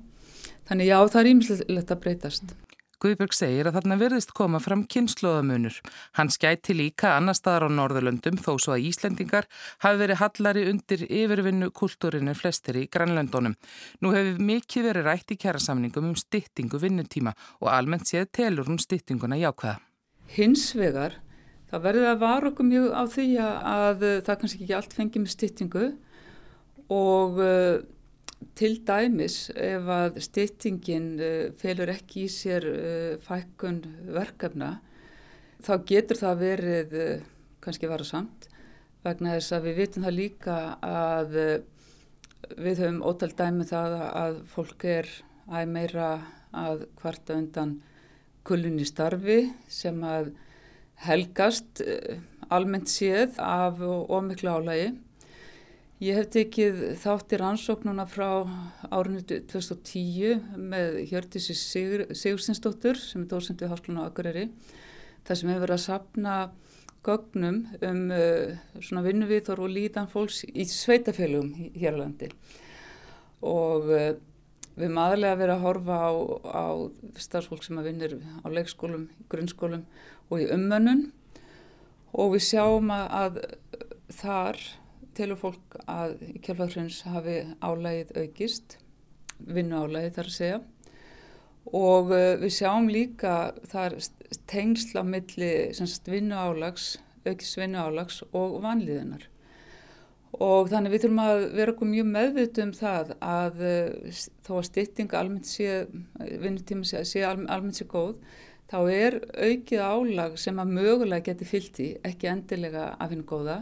Þannig 0.70 0.92
já 0.92 0.96
það 1.02 1.20
er 1.20 1.32
ímislegt 1.32 1.92
að 1.94 2.02
breytast 2.06 2.56
Guðberg 3.02 3.34
segir 3.36 3.68
að 3.68 3.74
þarna 3.76 3.96
verðist 4.00 4.30
koma 4.36 4.56
fram 4.62 4.86
kynnslóðamunur. 4.88 5.74
Hann 6.16 6.30
skæti 6.32 6.72
líka 6.72 7.10
annar 7.12 7.36
staðar 7.36 7.66
á 7.68 7.76
Norðurlöndum 7.76 8.38
þó 8.40 8.54
svo 8.56 8.72
að 8.72 8.86
Íslendingar 8.88 9.44
hafi 9.84 10.00
verið 10.00 10.20
hallari 10.22 10.62
undir 10.70 11.02
yfirvinnu 11.04 11.68
kultúrinu 11.76 12.32
flestir 12.38 12.78
í 12.80 12.86
Grænlöndunum. 12.88 13.58
Nú 14.00 14.14
hefur 14.16 14.40
mikið 14.48 14.88
verið 14.88 15.10
rætt 15.10 15.34
í 15.34 15.36
kjærasamningum 15.42 16.08
um 16.08 16.16
styttingu 16.16 16.80
vinnutíma 16.80 17.34
og 17.60 17.68
almennt 17.74 18.08
séð 18.08 18.30
telur 18.38 18.72
um 18.72 18.80
styttinguna 18.80 19.36
jákvæða. 19.42 19.76
Hins 20.32 20.70
vegar, 20.78 21.18
það 21.68 21.84
verður 21.90 22.10
að 22.14 22.24
vara 22.24 22.50
okkur 22.52 22.70
mjög 22.70 22.88
á 22.96 23.02
því 23.12 23.26
að 23.42 24.06
það 24.24 24.40
kannski 24.40 24.64
ekki 24.64 24.78
allt 24.80 24.96
fengi 24.96 25.20
með 25.20 25.36
styttingu 25.36 25.84
og 26.96 27.44
Til 28.56 28.74
dæmis 28.84 29.50
ef 29.56 29.86
að 29.92 30.18
styttingin 30.24 31.06
uh, 31.20 31.54
felur 31.60 31.92
ekki 31.92 32.26
í 32.26 32.32
sér 32.32 32.66
uh, 32.68 33.14
fækkun 33.24 33.80
verkefna 34.12 34.74
þá 35.64 35.72
getur 35.88 36.20
það 36.20 36.42
verið 36.42 36.96
uh, 37.00 37.24
kannski 37.64 37.88
vara 37.88 38.04
samt 38.04 38.48
vegna 39.06 39.36
þess 39.36 39.56
að 39.56 39.68
við 39.68 39.80
vitum 39.80 40.06
það 40.06 40.16
líka 40.18 40.56
að 40.84 41.34
við 42.58 42.80
höfum 42.82 43.02
ótal 43.06 43.30
dæmi 43.38 43.62
um 43.64 43.68
það 43.70 43.94
að 44.04 44.40
fólk 44.50 44.86
er 44.90 45.10
æg 45.46 45.70
meira 45.70 46.08
að 46.56 46.86
hvarta 46.98 47.36
undan 47.38 47.76
kullunni 48.46 48.86
starfi 48.88 49.38
sem 49.70 50.02
að 50.02 50.32
helgast 51.06 51.84
almennt 52.50 52.90
séð 52.90 53.38
af 53.42 53.78
ómiklu 53.78 54.58
álægi 54.58 54.90
Ég 55.96 56.12
hef 56.12 56.26
tekið 56.28 56.80
þátt 57.00 57.30
í 57.32 57.36
rannsóknuna 57.40 58.04
frá 58.04 58.44
árinu 58.92 59.22
2010 59.24 60.42
með 60.60 60.98
Hjördísi 61.08 61.56
Sigur, 61.56 62.02
Sigursinsdóttur 62.12 63.00
sem 63.00 63.22
er 63.24 63.30
dósend 63.30 63.64
við 63.64 63.72
Háskólan 63.72 64.02
á 64.04 64.08
Akureyri. 64.10 64.50
Það 65.24 65.40
sem 65.40 65.54
hefur 65.54 65.64
verið 65.64 65.78
að 65.78 65.82
sapna 65.86 66.36
gögnum 67.06 67.62
um 67.80 68.04
uh, 68.12 68.52
svona 68.76 69.06
vinnuvíþor 69.08 69.64
og 69.64 69.72
lítan 69.72 70.12
fólks 70.12 70.44
í 70.44 70.68
sveitafélugum 70.68 71.72
hér 71.80 71.96
á 71.96 72.00
landi. 72.04 72.28
Og 73.40 73.88
uh, 73.88 74.12
við 74.76 74.88
erum 74.90 75.00
aðlega 75.00 75.42
verið 75.46 75.56
að 75.56 75.68
horfa 75.70 76.00
á, 76.04 76.12
á 76.44 76.64
starfsfólk 77.24 77.64
sem 77.64 77.80
að 77.80 77.94
vinnir 77.94 78.20
á 78.44 78.46
leikskólum, 78.52 79.08
grunnskólum 79.32 79.88
og 80.28 80.44
í 80.44 80.52
ummönnun 80.52 81.06
og 82.12 82.36
við 82.36 82.50
sjáum 82.52 82.92
að, 82.92 83.06
að 83.16 83.46
þar 84.20 84.66
telur 85.16 85.40
fólk 85.40 85.78
að 85.90 86.16
í 86.26 86.38
kjálfarhrauns 86.44 87.02
hafi 87.08 87.36
álægið 87.64 88.12
aukist, 88.22 88.78
vinnu 89.38 89.84
álægið 89.84 90.18
þar 90.18 90.30
að 90.30 90.36
segja. 90.36 90.60
Og 91.74 92.12
uh, 92.14 92.34
við 92.42 92.52
sjáum 92.60 92.90
líka 92.92 93.36
þar 93.70 93.98
tengsla 94.50 95.02
milli 95.06 95.52
vinnu 96.06 96.36
álags, 96.38 96.96
aukist 97.26 97.58
vinnu 97.58 97.80
álags 97.82 98.22
og 98.32 98.60
vanliðunar 98.62 99.26
og 100.42 100.68
þannig 100.68 100.92
við 100.92 101.04
þurfum 101.04 101.22
að 101.22 101.42
vera 101.56 101.72
okkur 101.72 101.88
mjög 101.88 102.08
meðvitt 102.10 102.58
um 102.60 102.72
það 102.76 103.12
að 103.24 103.62
uh, 103.64 104.18
þó 104.44 104.50
að 104.58 104.66
stytting 104.68 105.14
almennt 105.16 105.48
sé, 105.48 105.86
vinnutíma 106.42 106.84
sé, 106.84 107.04
sé 107.08 107.22
almennt 107.24 107.78
sé 107.78 107.86
góð 107.88 108.18
þá 108.70 108.78
er 108.92 109.18
aukið 109.32 109.80
álag 109.80 110.36
sem 110.40 110.58
að 110.60 110.74
mögulega 110.76 111.24
geti 111.30 111.48
fyllt 111.48 111.80
í, 111.80 111.88
ekki 112.04 112.28
endilega 112.32 112.90
af 112.98 113.12
henni 113.12 113.26
góða 113.28 113.60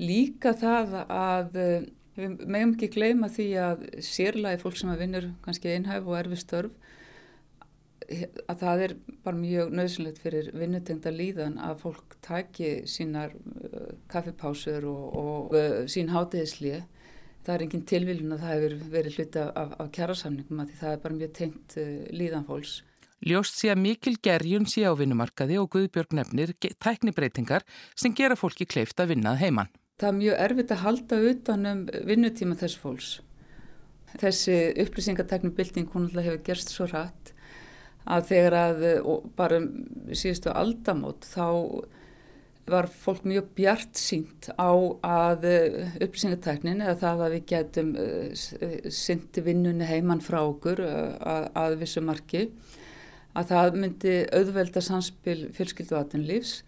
Líka 0.00 0.54
það 0.56 0.94
að 1.04 1.58
eh, 1.60 1.90
við 2.16 2.40
meðum 2.44 2.74
ekki 2.76 2.90
gleyma 2.92 3.28
því 3.32 3.48
að 3.60 3.84
sérlega 4.04 4.60
fólk 4.60 4.78
sem 4.80 4.92
að 4.92 5.04
vinnur 5.04 5.28
kannski 5.44 5.72
einhæf 5.72 6.08
og 6.08 6.18
erfi 6.18 6.40
störf 6.40 6.90
að 8.12 8.62
það 8.62 8.84
er 8.86 8.94
bara 9.24 9.38
mjög 9.38 9.74
nöðsynlegt 9.78 10.20
fyrir 10.22 10.50
vinnutengda 10.58 11.12
líðan 11.14 11.58
að 11.62 11.82
fólk 11.84 12.16
taki 12.24 12.72
sínar 12.90 13.32
uh, 13.32 13.92
kaffipásur 14.12 14.86
og, 14.90 15.04
og 15.22 15.56
uh, 15.56 15.76
sín 15.90 16.12
hátegislið. 16.12 16.82
Það 17.42 17.54
er 17.54 17.64
engin 17.66 17.84
tilviljun 17.88 18.34
að 18.36 18.44
það 18.44 18.54
hefur 18.54 18.74
verið 18.92 19.18
hluti 19.18 19.44
af, 19.44 19.76
af 19.82 19.92
kjærasamningum 19.96 20.62
að 20.62 20.74
það 20.78 20.96
er 20.96 21.04
bara 21.06 21.18
mjög 21.20 21.36
tengt 21.38 21.76
uh, 21.80 21.92
líðan 22.14 22.48
fólks. 22.48 22.80
Ljóst 23.22 23.60
sé 23.60 23.70
að 23.70 23.84
mikil 23.84 24.16
gerjun 24.22 24.66
sé 24.66 24.82
á 24.82 24.92
vinnumarkaði 24.98 25.60
og 25.62 25.70
Guðbjörg 25.72 26.16
nefnir 26.18 26.56
tæknibreitingar 26.58 27.62
sem 27.94 28.14
gera 28.18 28.38
fólki 28.38 28.66
kleift 28.66 28.98
að 28.98 29.14
vinnað 29.14 29.38
heimann 29.44 29.70
það 30.00 30.08
er 30.08 30.18
mjög 30.18 30.40
erfitt 30.46 30.72
að 30.74 30.82
halda 30.86 31.20
utanum 31.30 31.84
vinnutíma 32.08 32.58
þess 32.60 32.80
fólks. 32.82 33.10
Þessi 34.20 34.56
upplýsingateknubilding 34.82 35.88
hún 35.94 36.08
alltaf 36.08 36.26
hefur 36.26 36.44
gerst 36.46 36.72
svo 36.72 36.88
rætt 36.90 37.32
að 38.02 38.28
þegar 38.32 38.56
að 38.58 38.86
bara 39.38 39.60
síðustu 40.10 40.52
aldamót 40.52 41.26
þá 41.28 41.46
var 42.72 42.86
fólk 42.86 43.24
mjög 43.26 43.48
bjart 43.56 43.98
sínt 43.98 44.48
á 44.54 44.70
að 45.06 45.46
upplýsingateknin 46.02 46.82
eða 46.82 46.98
það 47.00 47.22
að 47.24 47.34
við 47.36 47.46
getum 47.52 47.94
syndi 48.94 49.42
vinnunni 49.46 49.88
heimann 49.88 50.22
frá 50.22 50.40
okkur 50.44 50.82
að, 50.84 51.48
að 51.58 51.78
vissu 51.82 52.02
marki 52.04 52.44
að 53.38 53.54
það 53.54 53.80
myndi 53.82 54.14
auðvelda 54.30 54.82
samspil 54.84 55.38
fjölskyldu 55.56 55.98
aðtunlífs 55.98 56.60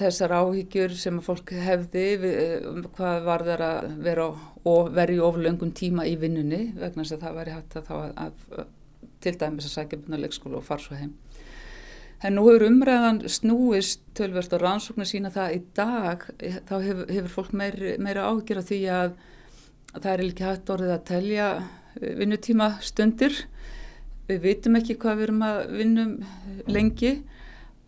þessar 0.00 0.34
áhyggjur 0.40 0.96
sem 0.98 1.20
fólk 1.24 1.52
hefði 1.54 2.04
um 2.68 2.82
hvað 2.96 3.24
var 3.28 3.46
þar 3.46 3.64
að 3.66 3.88
vera 4.04 4.26
og 4.70 4.92
veri 4.96 5.16
oflöngum 5.22 5.72
tíma 5.76 6.04
í 6.08 6.16
vinnunni 6.20 6.70
vegna 6.76 7.04
þess 7.04 7.16
að 7.16 7.24
það 7.24 7.40
væri 7.40 7.56
hægt 7.56 7.76
að 7.80 7.90
að, 7.94 8.36
að 8.58 8.68
til 9.20 9.36
dæmis 9.40 9.68
að 9.68 9.74
sækja 9.74 10.00
búin 10.00 10.16
að 10.16 10.24
leikskóla 10.24 10.60
og 10.60 10.66
fara 10.66 10.84
svo 10.84 10.98
heim. 10.98 11.12
En 12.20 12.36
nú 12.36 12.44
hefur 12.48 12.66
umræðan 12.66 13.22
snúist 13.32 14.02
tölverst 14.16 14.52
og 14.56 14.62
rannsóknar 14.64 15.08
sína 15.08 15.30
það 15.32 15.54
í 15.56 15.60
dag 15.76 16.26
þá 16.68 16.74
hefur, 16.84 17.06
hefur 17.08 17.30
fólk 17.32 17.54
meiri, 17.56 17.94
meira 18.02 18.26
áhyggjur 18.28 18.60
af 18.60 18.68
því 18.68 18.80
að, 18.92 19.14
að 19.94 20.02
það 20.02 20.10
er 20.12 20.24
ekki 20.26 20.46
hægt 20.48 20.72
orðið 20.74 20.94
að 20.96 21.06
telja 21.10 21.46
vinnutíma 22.20 22.68
stundir. 22.84 23.38
Við 24.28 24.42
vitum 24.44 24.76
ekki 24.78 24.98
hvað 25.00 25.16
við 25.16 25.28
erum 25.28 25.46
að 25.48 25.60
vinnum 25.78 26.12
lengi 26.68 27.14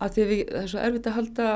að 0.02 0.16
því 0.16 0.24
við, 0.28 0.40
það 0.48 0.62
er 0.62 0.70
svo 0.72 0.82
erfitt 0.82 1.08
að 1.08 1.16
halda 1.18 1.48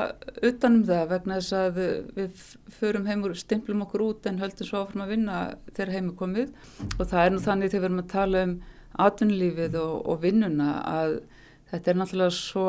utanum 0.49 0.83
það 0.87 1.09
vegna 1.11 1.39
þess 1.39 1.55
að 1.57 1.79
við 2.17 2.43
förum 2.77 3.07
heim 3.09 3.25
og 3.27 3.37
stimplum 3.39 3.83
okkur 3.85 4.03
út 4.05 4.29
en 4.29 4.41
höldum 4.41 4.69
svo 4.69 4.83
áfram 4.83 5.03
að 5.03 5.13
vinna 5.15 5.39
þegar 5.73 5.93
heim 5.95 6.11
er 6.11 6.19
komið. 6.21 6.53
Og 6.97 7.03
það 7.03 7.23
er 7.23 7.33
nú 7.33 7.41
þannig 7.43 7.73
þegar 7.73 7.83
við 7.83 7.89
erum 7.89 8.03
að 8.03 8.13
tala 8.13 8.43
um 8.47 8.53
atvinnulífið 9.07 9.79
og, 9.81 9.97
og 10.07 10.21
vinnuna 10.23 10.69
að 10.89 11.17
þetta 11.71 11.91
er 11.91 11.99
náttúrulega 11.99 12.37
svo, 12.37 12.67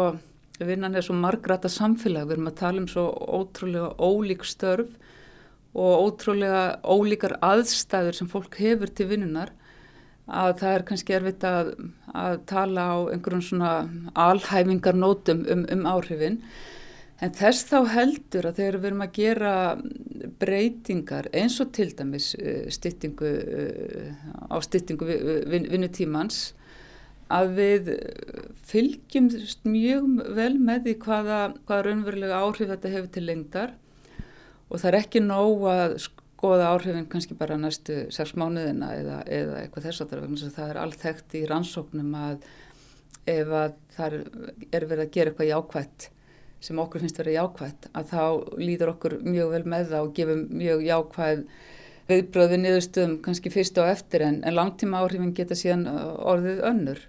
vinnan 0.59 0.99
er 0.99 1.07
svo 1.07 1.17
margrata 1.19 1.71
samfélag, 1.73 2.27
við 2.27 2.39
erum 2.39 2.51
að 2.51 2.59
tala 2.59 2.83
um 2.83 2.91
svo 2.91 3.07
ótrúlega 3.39 3.93
ólík 4.03 4.45
störf 4.49 4.99
og 5.79 6.09
ótrúlega 6.09 6.65
ólíkar 6.83 7.37
aðstæður 7.45 8.19
sem 8.19 8.31
fólk 8.31 8.59
hefur 8.59 8.91
til 8.91 9.09
vinnunar 9.13 9.55
að 10.29 10.57
það 10.61 10.75
er 10.75 10.85
kannski 10.89 11.15
erfitt 11.17 11.45
að, 11.49 11.71
að 12.13 12.41
tala 12.51 12.89
á 12.93 12.97
einhverjum 13.15 13.45
svona 13.45 13.73
alhæfingarnótum 14.19 15.47
um, 15.49 15.65
um 15.73 15.87
áhrifin. 15.89 16.43
En 17.19 17.33
þess 17.35 17.67
þá 17.67 17.79
heldur 17.97 18.47
að 18.47 18.61
þegar 18.61 18.79
við 18.79 18.91
erum 18.91 19.03
að 19.03 19.17
gera 19.17 19.55
breytingar 20.39 21.31
eins 21.35 21.57
og 21.65 21.73
til 21.75 21.89
dæmis 21.99 22.31
uh, 22.39 22.69
styttingu 22.71 23.33
uh, 23.33 24.13
á 24.53 24.57
styttingu 24.63 25.09
vin, 25.09 25.67
vinnutímans 25.73 26.53
að 27.29 27.51
við 27.59 27.91
fylgjum 28.69 29.29
mjög 29.69 30.07
vel 30.37 30.55
með 30.57 30.87
því 30.87 30.95
hvaða, 31.03 31.41
hvaða 31.69 31.83
raunverulega 31.85 32.39
áhrif 32.41 32.71
þetta 32.73 32.93
hefur 32.95 33.11
til 33.13 33.25
lengdar. 33.29 33.75
Og 34.69 34.81
það 34.81 34.89
er 34.91 34.99
ekki 35.03 35.21
nóg 35.25 35.67
að 35.69 35.99
goða 36.39 36.71
áhrifin 36.73 37.09
kannski 37.11 37.37
bara 37.39 37.59
næstu 37.59 38.05
sex 38.15 38.35
mánuðina 38.39 38.93
eða, 38.99 39.19
eða 39.27 39.63
eitthvað 39.63 39.89
þess 39.89 40.05
að 40.05 40.15
það 40.55 40.69
er 40.69 40.81
allt 40.83 41.01
þekkt 41.03 41.35
í 41.35 41.47
rannsóknum 41.51 42.15
að 42.19 42.47
ef 43.29 43.51
að 43.63 43.75
það 43.97 44.17
er 44.73 44.87
verið 44.87 45.05
að 45.05 45.13
gera 45.17 45.33
eitthvað 45.33 45.51
jákvætt 45.53 46.09
sem 46.65 46.79
okkur 46.83 47.03
finnst 47.05 47.21
verið 47.21 47.39
jákvætt 47.39 47.91
að 47.95 48.13
þá 48.13 48.23
líður 48.59 48.95
okkur 48.95 49.19
mjög 49.27 49.53
vel 49.55 49.65
með 49.75 49.93
það 49.93 50.07
og 50.07 50.15
gefum 50.17 50.47
mjög 50.59 50.87
jákvæð 50.87 51.45
viðbröði 52.09 52.59
niðurstöðum 52.63 53.19
kannski 53.25 53.53
fyrst 53.53 53.79
og 53.83 53.91
eftir 53.93 54.25
en, 54.27 54.41
en 54.47 54.57
langtíma 54.57 55.03
áhrifin 55.03 55.35
geta 55.37 55.59
síðan 55.59 55.85
orðið 55.89 56.65
önnur. 56.71 57.03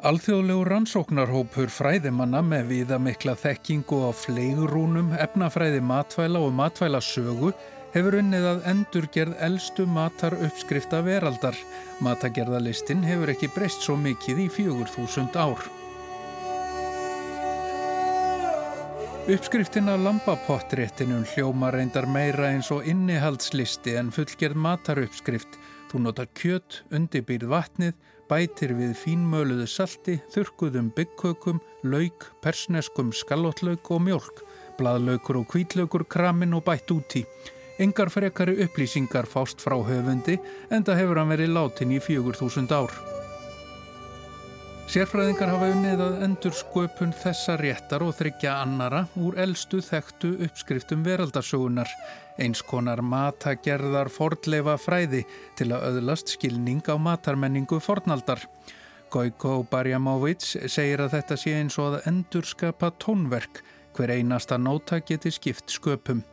Alþjóðlegu 0.00 0.62
rannsóknarhópur 0.64 1.68
fræðimanna 1.68 2.40
með 2.40 2.70
viðamikla 2.70 3.34
þekkingu 3.36 3.98
á 4.08 4.16
fleigurúnum, 4.16 5.10
efnafræði 5.12 5.82
matvæla 5.84 6.40
og 6.40 6.54
matvæla 6.56 7.02
sögu 7.04 7.50
hefur 7.92 8.14
unnið 8.22 8.46
að 8.48 8.62
endurgerð 8.70 9.34
eldstu 9.44 9.84
matar 9.84 10.38
uppskrifta 10.38 11.02
veraldar. 11.04 11.58
Matagerðalistinn 12.00 13.04
hefur 13.04 13.34
ekki 13.34 13.50
breyst 13.52 13.84
svo 13.84 13.98
mikið 14.00 14.40
í 14.40 14.48
fjögur 14.54 14.88
þúsund 14.88 15.36
ár. 15.36 15.66
Uppskriftin 19.28 19.92
af 19.92 20.00
lambapottréttinum 20.00 21.26
hljóma 21.34 21.74
reyndar 21.76 22.08
meira 22.08 22.48
eins 22.54 22.70
og 22.72 22.88
innihaldslisti 22.88 23.98
en 24.00 24.08
fullgerð 24.16 24.56
mataruppskrift. 24.64 25.60
Þú 25.92 26.06
notar 26.06 26.32
kjött, 26.32 26.86
undirbýrð 26.88 27.52
vatnið, 27.52 28.00
bætir 28.30 28.76
við 28.78 28.94
fínmöluðu 28.94 29.66
salti, 29.66 30.16
þurkuðum 30.30 30.92
byggkökum, 30.94 31.58
lauk, 31.90 32.28
persneskum 32.44 33.10
skallotlauk 33.16 33.90
og 33.90 34.04
mjölk, 34.06 34.42
bladlaukur 34.78 35.42
og 35.42 35.48
kvítlaukur 35.50 36.06
kramin 36.06 36.54
og 36.54 36.64
bætt 36.68 36.94
úti. 36.94 37.24
Engar 37.80 38.12
frekari 38.12 38.58
upplýsingar 38.64 39.26
fást 39.26 39.62
frá 39.64 39.78
höfundi 39.82 40.38
en 40.70 40.84
það 40.84 41.02
hefur 41.02 41.22
hann 41.22 41.32
verið 41.34 41.56
látin 41.56 41.96
í 41.96 42.02
fjögur 42.04 42.38
þúsund 42.38 42.70
ár. 42.76 43.19
Sérfræðingar 44.90 45.52
hafa 45.52 45.68
unnið 45.70 46.00
að 46.02 46.14
endur 46.26 46.54
sköpun 46.58 47.12
þessa 47.14 47.54
réttar 47.60 48.02
og 48.02 48.16
þryggja 48.18 48.56
annara 48.64 49.04
úr 49.22 49.36
eldstu 49.38 49.78
þekktu 49.86 50.32
uppskriftum 50.48 51.04
veraldarsögunar, 51.06 51.86
eins 52.42 52.58
konar 52.66 52.98
matagerðar 52.98 54.10
fordleifa 54.10 54.74
fræði 54.82 55.20
til 55.60 55.68
að 55.76 55.86
öðlast 55.92 56.34
skilning 56.34 56.82
á 56.90 56.98
matarmenningu 56.98 57.78
fornaldar. 57.78 58.42
Gojko 59.14 59.60
Barjamovits 59.70 60.56
segir 60.66 61.04
að 61.06 61.14
þetta 61.20 61.38
sé 61.38 61.54
eins 61.60 61.78
og 61.78 61.92
að 61.92 62.10
endur 62.10 62.50
skapa 62.50 62.90
tónverk, 62.98 63.62
hver 63.94 64.16
einasta 64.18 64.58
nóta 64.58 64.98
geti 65.06 65.30
skipt 65.30 65.70
sköpum. 65.70 66.26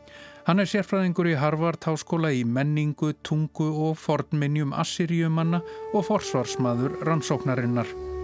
Hann 0.50 0.58
er 0.58 0.66
sérfræðingur 0.66 1.30
í 1.30 1.38
Harvard 1.38 1.86
háskóla 1.86 2.34
í 2.34 2.42
menningu, 2.42 3.14
tungu 3.22 3.70
og 3.86 3.98
fornminjum 4.02 4.74
assyrjumanna 4.74 5.62
og 5.94 6.08
forsvarsmaður 6.10 7.04
rannsóknarinnar. 7.06 8.17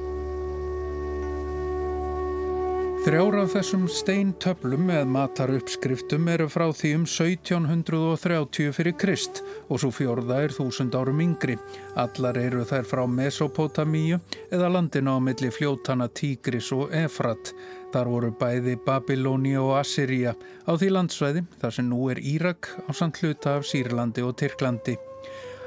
Þrjára 3.04 3.42
af 3.44 3.50
þessum 3.52 3.82
steintöflum 3.92 4.86
með 4.88 5.10
mataruppskriftum 5.12 6.30
eru 6.32 6.46
frá 6.48 6.64
því 6.72 6.92
um 6.96 7.02
1730 7.04 8.72
fyrir 8.72 8.96
Krist 8.96 9.42
og 9.68 9.82
svo 9.82 9.90
fjórða 9.92 10.38
er 10.46 10.54
þúsund 10.56 10.96
árum 10.96 11.20
yngri. 11.20 11.58
Allar 12.00 12.40
eru 12.40 12.64
þær 12.64 12.88
frá 12.88 13.04
Mesopotamíu 13.04 14.22
eða 14.48 14.72
landina 14.72 15.18
á 15.18 15.20
milli 15.20 15.52
fljótana 15.52 16.08
Tigris 16.16 16.72
og 16.72 16.96
Efrat. 16.96 17.52
Þar 17.92 18.14
voru 18.16 18.32
bæði 18.40 18.80
Babilóni 18.88 19.52
og 19.60 19.74
Assyria 19.82 20.32
á 20.64 20.72
því 20.72 20.94
landsvæði 20.96 21.44
þar 21.60 21.76
sem 21.76 21.92
nú 21.92 22.06
er 22.08 22.24
Írak 22.24 22.72
á 22.88 22.90
samt 22.96 23.20
hluta 23.20 23.58
af 23.58 23.68
Sýrlandi 23.68 24.24
og 24.24 24.38
Tyrklandi. 24.40 24.96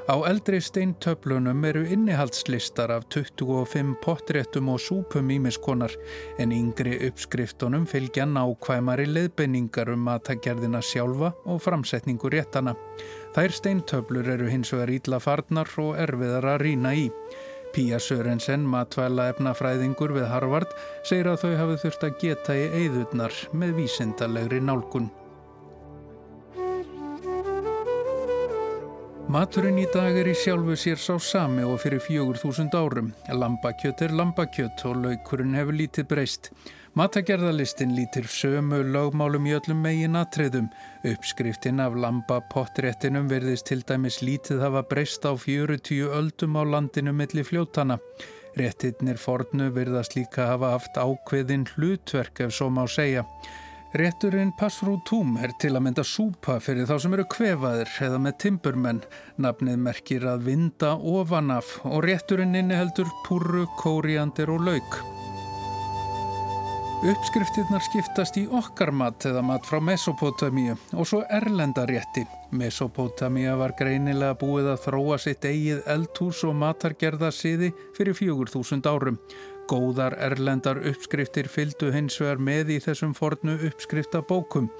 Á 0.08 0.16
eldri 0.24 0.56
steintöflunum 0.64 1.64
eru 1.68 1.82
innihaldslistar 1.84 2.88
af 2.94 3.02
25 3.12 3.90
pottréttum 4.00 4.70
og 4.72 4.80
súpum 4.80 5.28
ímiskonar 5.34 5.92
en 6.40 6.54
yngri 6.56 6.94
uppskriftunum 7.10 7.84
fylgja 7.84 8.24
nákvæmari 8.24 9.04
leðbenningar 9.04 9.92
um 9.92 10.08
matagerðina 10.08 10.80
sjálfa 10.80 11.34
og 11.44 11.60
framsetningu 11.60 12.32
réttana. 12.32 12.72
Þær 13.36 13.56
steintöflur 13.60 14.32
eru 14.32 14.48
hins 14.48 14.72
vegar 14.72 14.94
ítla 14.96 15.20
farnar 15.20 15.68
og 15.76 16.00
erfiðar 16.00 16.54
að 16.54 16.60
rína 16.64 16.96
í. 16.96 17.06
Pía 17.76 18.00
Sörensen, 18.00 18.64
matvæla 18.64 19.28
efnafræðingur 19.34 20.16
við 20.16 20.30
Harvard, 20.32 20.72
segir 21.04 21.28
að 21.28 21.44
þau 21.44 21.56
hafi 21.60 21.80
þurft 21.84 22.08
að 22.08 22.20
geta 22.24 22.56
í 22.56 22.68
eigðurnar 22.80 23.42
með 23.52 23.76
vísindalegri 23.82 24.64
nálgun. 24.64 25.12
Maturinn 29.28 29.76
í 29.76 29.82
dag 29.92 30.14
er 30.16 30.30
í 30.30 30.32
sjálfu 30.32 30.72
sér 30.80 30.96
sá 30.96 31.18
sami 31.20 31.60
og 31.60 31.82
fyrir 31.82 32.00
fjögur 32.00 32.38
þúsund 32.40 32.72
árum. 32.72 33.10
Lambakjött 33.28 34.00
er 34.06 34.14
lambakjött 34.16 34.80
og 34.88 35.02
laukurinn 35.02 35.52
hefur 35.58 35.76
lítið 35.76 36.06
breyst. 36.08 36.48
Matagerðalistin 36.96 37.92
lítir 37.92 38.24
sömu 38.24 38.80
lögmálum 38.88 39.44
í 39.50 39.52
öllum 39.58 39.84
megin 39.84 40.16
atriðum. 40.16 40.70
Uppskriftin 41.04 41.84
af 41.84 42.00
lambapottréttinum 42.00 43.28
verðist 43.28 43.68
til 43.68 43.84
dæmis 43.84 44.22
lítið 44.24 44.64
hafa 44.64 44.86
breyst 44.88 45.28
á 45.28 45.36
40 45.36 46.08
öldum 46.08 46.56
á 46.56 46.64
landinu 46.64 47.12
milli 47.12 47.44
fljótana. 47.44 48.00
Réttinnir 48.56 49.20
fornu 49.20 49.68
verðast 49.76 50.16
líka 50.16 50.48
hafa 50.54 50.72
haft 50.78 50.96
ákveðin 50.96 51.68
hlutverk 51.76 52.46
ef 52.48 52.56
svo 52.56 52.72
má 52.72 52.86
segja. 52.88 53.28
Rétturinn 53.96 54.50
passrútúm 54.52 55.38
er 55.40 55.54
til 55.56 55.70
að 55.72 55.86
mynda 55.86 56.02
súpa 56.04 56.58
fyrir 56.60 56.84
þá 56.84 56.98
sem 57.00 57.14
eru 57.16 57.24
kvefaðir 57.32 57.92
eða 58.04 58.18
með 58.20 58.34
timburmenn. 58.44 59.00
Nafnið 59.40 59.78
merkir 59.80 60.26
að 60.28 60.44
vinda 60.50 60.90
ofanaf 61.00 61.70
og 61.88 62.04
rétturinn 62.04 62.52
inniheldur 62.60 63.08
púru, 63.24 63.64
kóriandir 63.80 64.52
og 64.52 64.68
lauk. 64.68 65.00
Uppskriftirnar 67.08 67.80
skiptast 67.88 68.36
í 68.36 68.44
okkarmat 68.60 69.30
eða 69.30 69.40
mat 69.54 69.64
frá 69.64 69.80
Mesopotamíu 69.80 70.76
og 70.92 71.08
svo 71.08 71.24
erlendarétti. 71.24 72.26
Mesopotamíu 72.60 73.56
var 73.56 73.72
greinilega 73.78 74.36
búið 74.36 74.74
að 74.74 74.82
þróa 74.84 75.22
sitt 75.22 75.48
eigið 75.48 75.86
eldhús 75.88 76.44
og 76.44 76.58
matargerðasiði 76.60 77.72
fyrir 77.96 78.20
fjögur 78.20 78.52
þúsund 78.52 78.90
árum. 78.90 79.16
Góðar 79.68 80.14
erlendar 80.16 80.78
uppskriftir 80.88 81.50
fyldu 81.52 81.90
hins 81.92 82.14
vegar 82.22 82.38
með 82.40 82.70
í 82.72 82.80
þessum 82.80 83.12
fornu 83.16 83.58
uppskriftabókum. 83.68 84.70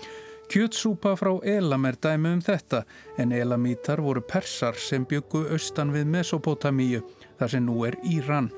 Kjötsúpa 0.48 1.12
frá 1.20 1.34
Elam 1.44 1.84
er 1.84 1.98
dæmi 2.00 2.30
um 2.38 2.40
þetta 2.40 2.86
en 3.20 3.34
Elamítar 3.36 4.00
voru 4.00 4.22
persar 4.24 4.78
sem 4.80 5.04
byggu 5.04 5.42
austan 5.52 5.92
við 5.92 6.08
Mesopotamíu 6.14 7.02
þar 7.36 7.52
sem 7.52 7.66
nú 7.66 7.82
er 7.84 7.98
Íran. 8.08 8.48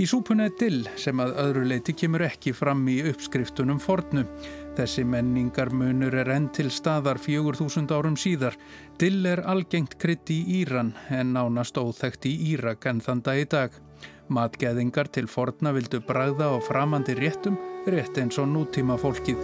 Í 0.00 0.08
súpunni 0.08 0.48
er 0.48 0.56
dill 0.60 0.82
sem 1.00 1.20
að 1.20 1.36
öðru 1.44 1.68
leiti 1.68 1.92
kemur 1.96 2.24
ekki 2.24 2.54
fram 2.56 2.82
í 2.88 2.98
uppskriftunum 3.12 3.78
fornu. 3.80 4.24
Þessi 4.76 5.04
menningar 5.08 5.72
munur 5.76 6.16
er 6.20 6.32
enn 6.32 6.48
til 6.56 6.70
staðar 6.72 7.20
4000 7.20 7.92
árum 7.92 8.16
síðar. 8.16 8.56
Dill 8.96 9.28
er 9.28 9.44
algengt 9.44 9.98
krydd 10.00 10.32
í 10.32 10.42
Íran 10.62 10.94
en 11.12 11.36
nánast 11.36 11.76
óþægt 11.80 12.28
í 12.32 12.36
Írak 12.54 12.88
en 12.88 13.04
þann 13.04 13.24
dag 13.28 13.44
í 13.44 13.48
dag. 13.56 13.76
Matgeðingar 14.28 15.10
til 15.14 15.28
forna 15.30 15.72
vildu 15.76 16.00
bræða 16.06 16.50
á 16.50 16.56
framandi 16.64 17.14
réttum, 17.18 17.58
rétt 17.86 18.18
eins 18.18 18.40
og 18.42 18.50
nútíma 18.50 18.98
fólkið. 18.98 19.40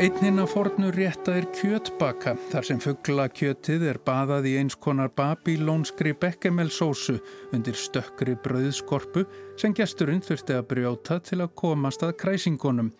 Einninn 0.00 0.40
af 0.40 0.54
fornu 0.54 0.88
rétta 0.96 1.34
er 1.36 1.44
kjötbaka, 1.52 2.32
þar 2.48 2.64
sem 2.64 2.78
fugglakjötið 2.80 3.82
er 3.90 3.98
baðað 4.00 4.46
í 4.48 4.54
eins 4.56 4.78
konar 4.80 5.10
babilónskri 5.12 6.14
bekkemelsósu 6.16 7.18
undir 7.52 7.76
stökkri 7.76 8.38
bröðskorpu 8.40 9.26
sem 9.60 9.74
gesturinn 9.76 10.22
þurfti 10.24 10.56
að 10.56 10.68
brjóta 10.70 11.18
til 11.26 11.42
að 11.44 11.52
komast 11.58 12.06
að 12.06 12.14
kræsingunum. 12.22 12.94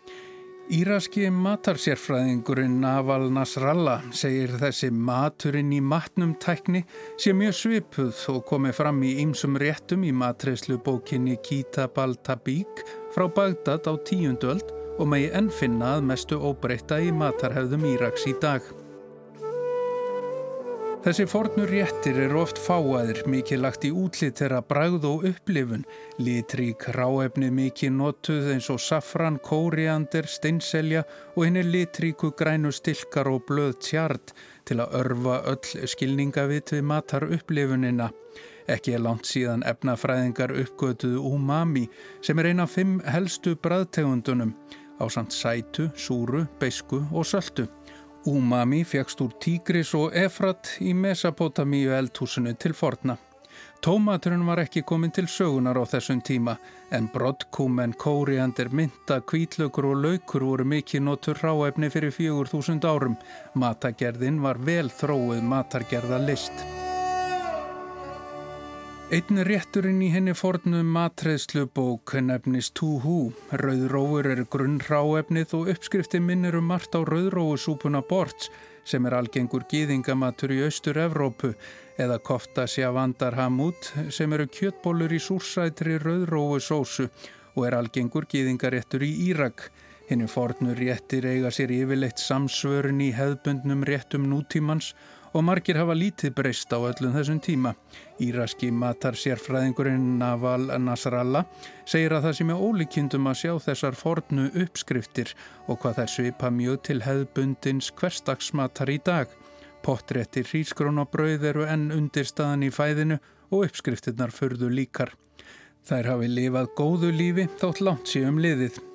Íraski 0.70 1.24
matarsérfræðingurinn 1.34 2.76
Naval 2.78 3.24
Nasrallah 3.34 4.04
segir 4.14 4.52
þessi 4.60 4.92
maturinn 4.94 5.72
í 5.74 5.80
matnum 5.82 6.36
tækni 6.38 6.84
sé 7.18 7.32
mjög 7.34 7.56
svipuð 7.58 8.20
og 8.30 8.44
komi 8.46 8.70
fram 8.76 9.00
í 9.02 9.16
ýmsum 9.24 9.58
réttum 9.58 10.06
í 10.06 10.12
matreyslu 10.14 10.78
bókinni 10.86 11.40
Kitab 11.42 11.98
al-Tabík 11.98 12.84
frá 13.16 13.26
Bagdad 13.26 13.90
á 13.90 13.98
tíundöld 14.06 14.70
og 15.00 15.10
megi 15.10 15.32
ennfinna 15.40 15.96
að 15.96 16.06
mestu 16.12 16.38
óbreyta 16.38 17.00
í 17.02 17.10
matarhefðum 17.18 17.90
Íraks 17.90 18.30
í 18.30 18.36
dag. 18.38 18.62
Þessi 21.00 21.24
fornur 21.24 21.70
réttir 21.72 22.18
eru 22.20 22.42
oft 22.42 22.58
fáaðir, 22.60 23.22
mikið 23.32 23.60
lagt 23.62 23.86
í 23.88 23.90
útlit 23.96 24.36
þeirra 24.36 24.58
bragð 24.68 25.06
og 25.08 25.22
upplifun. 25.30 25.86
Litrík 26.20 26.84
ráefni 26.92 27.48
mikið 27.56 27.94
notuð 27.96 28.50
eins 28.52 28.68
og 28.68 28.82
safran, 28.84 29.38
kóriander, 29.40 30.28
steinselja 30.28 31.06
og 31.32 31.46
henni 31.46 31.62
litríku 31.64 32.34
grænu 32.36 32.68
stilkar 32.76 33.30
og 33.32 33.46
blöð 33.48 33.78
tjart 33.86 34.34
til 34.68 34.82
að 34.84 34.98
örfa 35.00 35.38
öll 35.54 35.88
skilningavit 35.88 36.74
við 36.76 36.84
matar 36.92 37.24
upplifunina. 37.32 38.10
Ekki 38.68 38.98
er 38.98 39.04
langt 39.06 39.24
síðan 39.24 39.64
efnafræðingar 39.72 40.52
uppgötuðu 40.52 41.24
umami 41.32 41.86
sem 42.20 42.36
er 42.44 42.52
eina 42.52 42.68
af 42.68 42.76
fimm 42.76 43.00
helstu 43.08 43.56
bræðtegundunum 43.56 44.52
á 45.00 45.08
samt 45.08 45.32
sætu, 45.32 45.88
súru, 45.96 46.44
beisku 46.60 47.00
og 47.08 47.24
söldu. 47.24 47.70
Umami 48.26 48.84
fegst 48.84 49.20
úr 49.24 49.32
Tigris 49.40 49.94
og 49.96 50.12
Efrat 50.12 50.74
í 50.84 50.92
Mesopotamíu 50.92 51.94
eldhúsinu 51.96 52.52
til 52.60 52.74
forna. 52.76 53.16
Tómaturinn 53.80 54.44
var 54.44 54.60
ekki 54.60 54.82
komin 54.84 55.12
til 55.16 55.24
sögunar 55.24 55.80
á 55.80 55.88
þessum 55.88 56.20
tíma 56.20 56.58
en 56.92 57.08
broddkúmen, 57.14 57.94
kóriandir, 57.96 58.68
mynda, 58.68 59.22
kvítlaugur 59.24 59.88
og 59.94 60.04
laukur 60.04 60.44
voru 60.44 60.68
mikið 60.68 61.06
notur 61.06 61.40
ráefni 61.40 61.88
fyrir 61.88 62.12
fjögur 62.12 62.52
þúsund 62.52 62.84
árum. 62.84 63.16
Matagerðin 63.56 64.42
var 64.44 64.60
vel 64.68 64.92
þróið 65.00 65.40
matargerða 65.54 66.20
list. 66.28 66.89
Einn 69.10 69.40
rétturinn 69.42 70.04
í 70.06 70.08
henni 70.14 70.30
fornum 70.38 70.86
matreðslubók 70.94 72.12
nefnist 72.22 72.76
Túhú. 72.78 73.32
Rauðrófur 73.58 74.28
er 74.30 74.44
grunnráefnið 74.46 75.54
og 75.58 75.70
uppskrifti 75.72 76.20
minnir 76.22 76.54
um 76.54 76.68
margt 76.70 76.94
á 76.94 77.02
rauðrófusúpuna 77.02 78.04
Borts 78.06 78.52
sem 78.86 79.10
er 79.10 79.18
algengur 79.18 79.66
gýðingamatur 79.66 80.54
í 80.54 80.60
Austur-Evrópu 80.68 81.56
eða 81.98 82.20
kofta 82.22 82.68
sjavandar 82.70 83.34
hamút 83.34 83.90
sem 84.14 84.30
eru 84.30 84.46
kjötbólur 84.46 85.10
í 85.10 85.18
súrsætri 85.18 85.98
rauðrófusósu 85.98 87.10
og 87.56 87.66
er 87.66 87.80
algengur 87.82 88.30
gýðingaréttur 88.30 89.02
í 89.02 89.10
Írak. 89.26 89.72
Henni 90.06 90.30
fornur 90.30 90.78
réttir 90.78 91.26
eiga 91.26 91.50
sér 91.50 91.74
yfirleitt 91.74 92.22
samsvörun 92.22 93.02
í 93.02 93.10
hefðbundnum 93.18 93.82
réttum 93.90 94.30
nútímans 94.30 94.94
og 94.94 95.10
margir 95.38 95.78
hafa 95.78 95.94
lítið 95.94 96.32
breyst 96.34 96.72
á 96.74 96.78
öllum 96.82 97.12
þessum 97.14 97.38
tíma. 97.38 97.70
Íraski 98.18 98.72
matar 98.74 99.14
sérfræðingurinn 99.14 100.18
Naval 100.18 100.72
Nasrallah 100.82 101.46
segir 101.86 102.16
að 102.16 102.26
það 102.26 102.34
sem 102.40 102.50
er 102.50 102.64
ólíkindum 102.66 103.30
að 103.30 103.38
sjá 103.44 103.52
þessar 103.68 103.98
fornu 104.00 104.48
uppskriftir 104.64 105.30
og 105.70 105.78
hvað 105.84 106.00
þær 106.00 106.12
svipa 106.16 106.50
mjög 106.50 106.82
til 106.90 106.98
hefðbundins 107.06 107.92
hverstagsmatar 107.94 108.90
í 108.90 108.98
dag. 109.06 109.30
Pottréttir 109.86 110.50
hrískrónabrauð 110.50 111.46
eru 111.54 111.70
enn 111.70 111.92
undirstaðan 111.94 112.66
í 112.66 112.74
fæðinu 112.74 113.22
og 113.54 113.68
uppskriftirnar 113.70 114.34
förðu 114.34 114.74
líkar. 114.74 115.14
Þær 115.86 116.16
hafi 116.16 116.28
lifað 116.34 116.72
góðu 116.76 117.14
lífi 117.14 117.46
þótt 117.62 117.86
langt 117.86 118.10
síðan 118.10 118.42
liðið. 118.42 118.89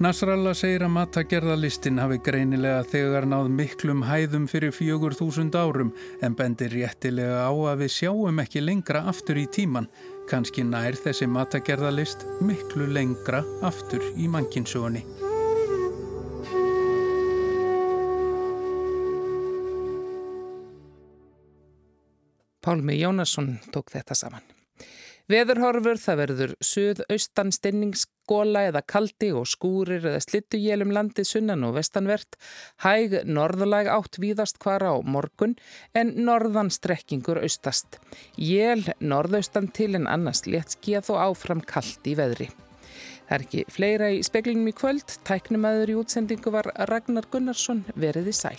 Nasrallah 0.00 0.54
segir 0.56 0.80
að 0.80 0.94
matagerðalistin 0.94 1.98
hafi 2.00 2.16
greinilega 2.24 2.86
þegar 2.88 3.26
náð 3.28 3.50
miklum 3.52 4.00
hæðum 4.08 4.46
fyrir 4.48 4.72
fjögur 4.72 5.12
þúsund 5.12 5.52
árum 5.52 5.90
en 6.24 6.32
bendir 6.38 6.72
réttilega 6.72 7.42
á 7.44 7.52
að 7.52 7.82
við 7.82 7.90
sjáum 7.98 8.38
ekki 8.40 8.62
lengra 8.64 9.02
aftur 9.12 9.36
í 9.36 9.44
tíman. 9.52 9.90
Kanski 10.30 10.64
nær 10.64 10.96
þessi 10.96 11.28
matagerðalist 11.28 12.24
miklu 12.40 12.86
lengra 12.88 13.42
aftur 13.60 14.00
í 14.16 14.24
mannkinsögunni. 14.32 15.04
Pálmi 22.64 22.96
Jónasson 23.02 23.58
tók 23.68 23.92
þetta 23.92 24.16
saman. 24.16 24.48
Veðurhorfur 25.30 26.00
það 26.00 26.16
verður 26.24 26.52
suðaustan 26.64 27.52
góla 28.30 28.64
eða 28.70 28.84
kaldi 28.86 29.32
og 29.36 29.48
skúrir 29.50 30.06
eða 30.06 30.22
slittugjélum 30.24 30.94
landið 30.94 31.28
sunnan 31.32 31.66
og 31.66 31.76
vestanvert, 31.80 32.38
hæg 32.84 33.20
norðalag 33.26 33.90
átt 33.90 34.20
víðast 34.22 34.60
hvar 34.62 34.86
á 34.86 34.94
morgun 35.02 35.56
en 35.98 36.14
norðan 36.22 36.70
strekkingur 36.70 37.42
austast. 37.42 37.98
Jél 38.38 38.86
norðaustan 39.02 39.70
til 39.74 39.92
en 39.98 40.08
annars 40.10 40.46
létt 40.46 40.78
skíð 40.78 41.12
og 41.14 41.22
áfram 41.30 41.64
kaldi 41.66 42.16
veðri. 42.18 42.50
Það 43.30 43.36
er 43.36 43.44
ekki 43.44 43.66
fleira 43.70 44.06
í 44.10 44.22
speklinum 44.26 44.70
í 44.70 44.74
kvöld. 44.74 45.18
Tæknumæður 45.28 45.92
í 45.92 46.00
útsendingu 46.00 46.50
var 46.50 46.66
Ragnar 46.90 47.30
Gunnarsson 47.30 47.84
veriði 47.94 48.34
sæl. 48.34 48.58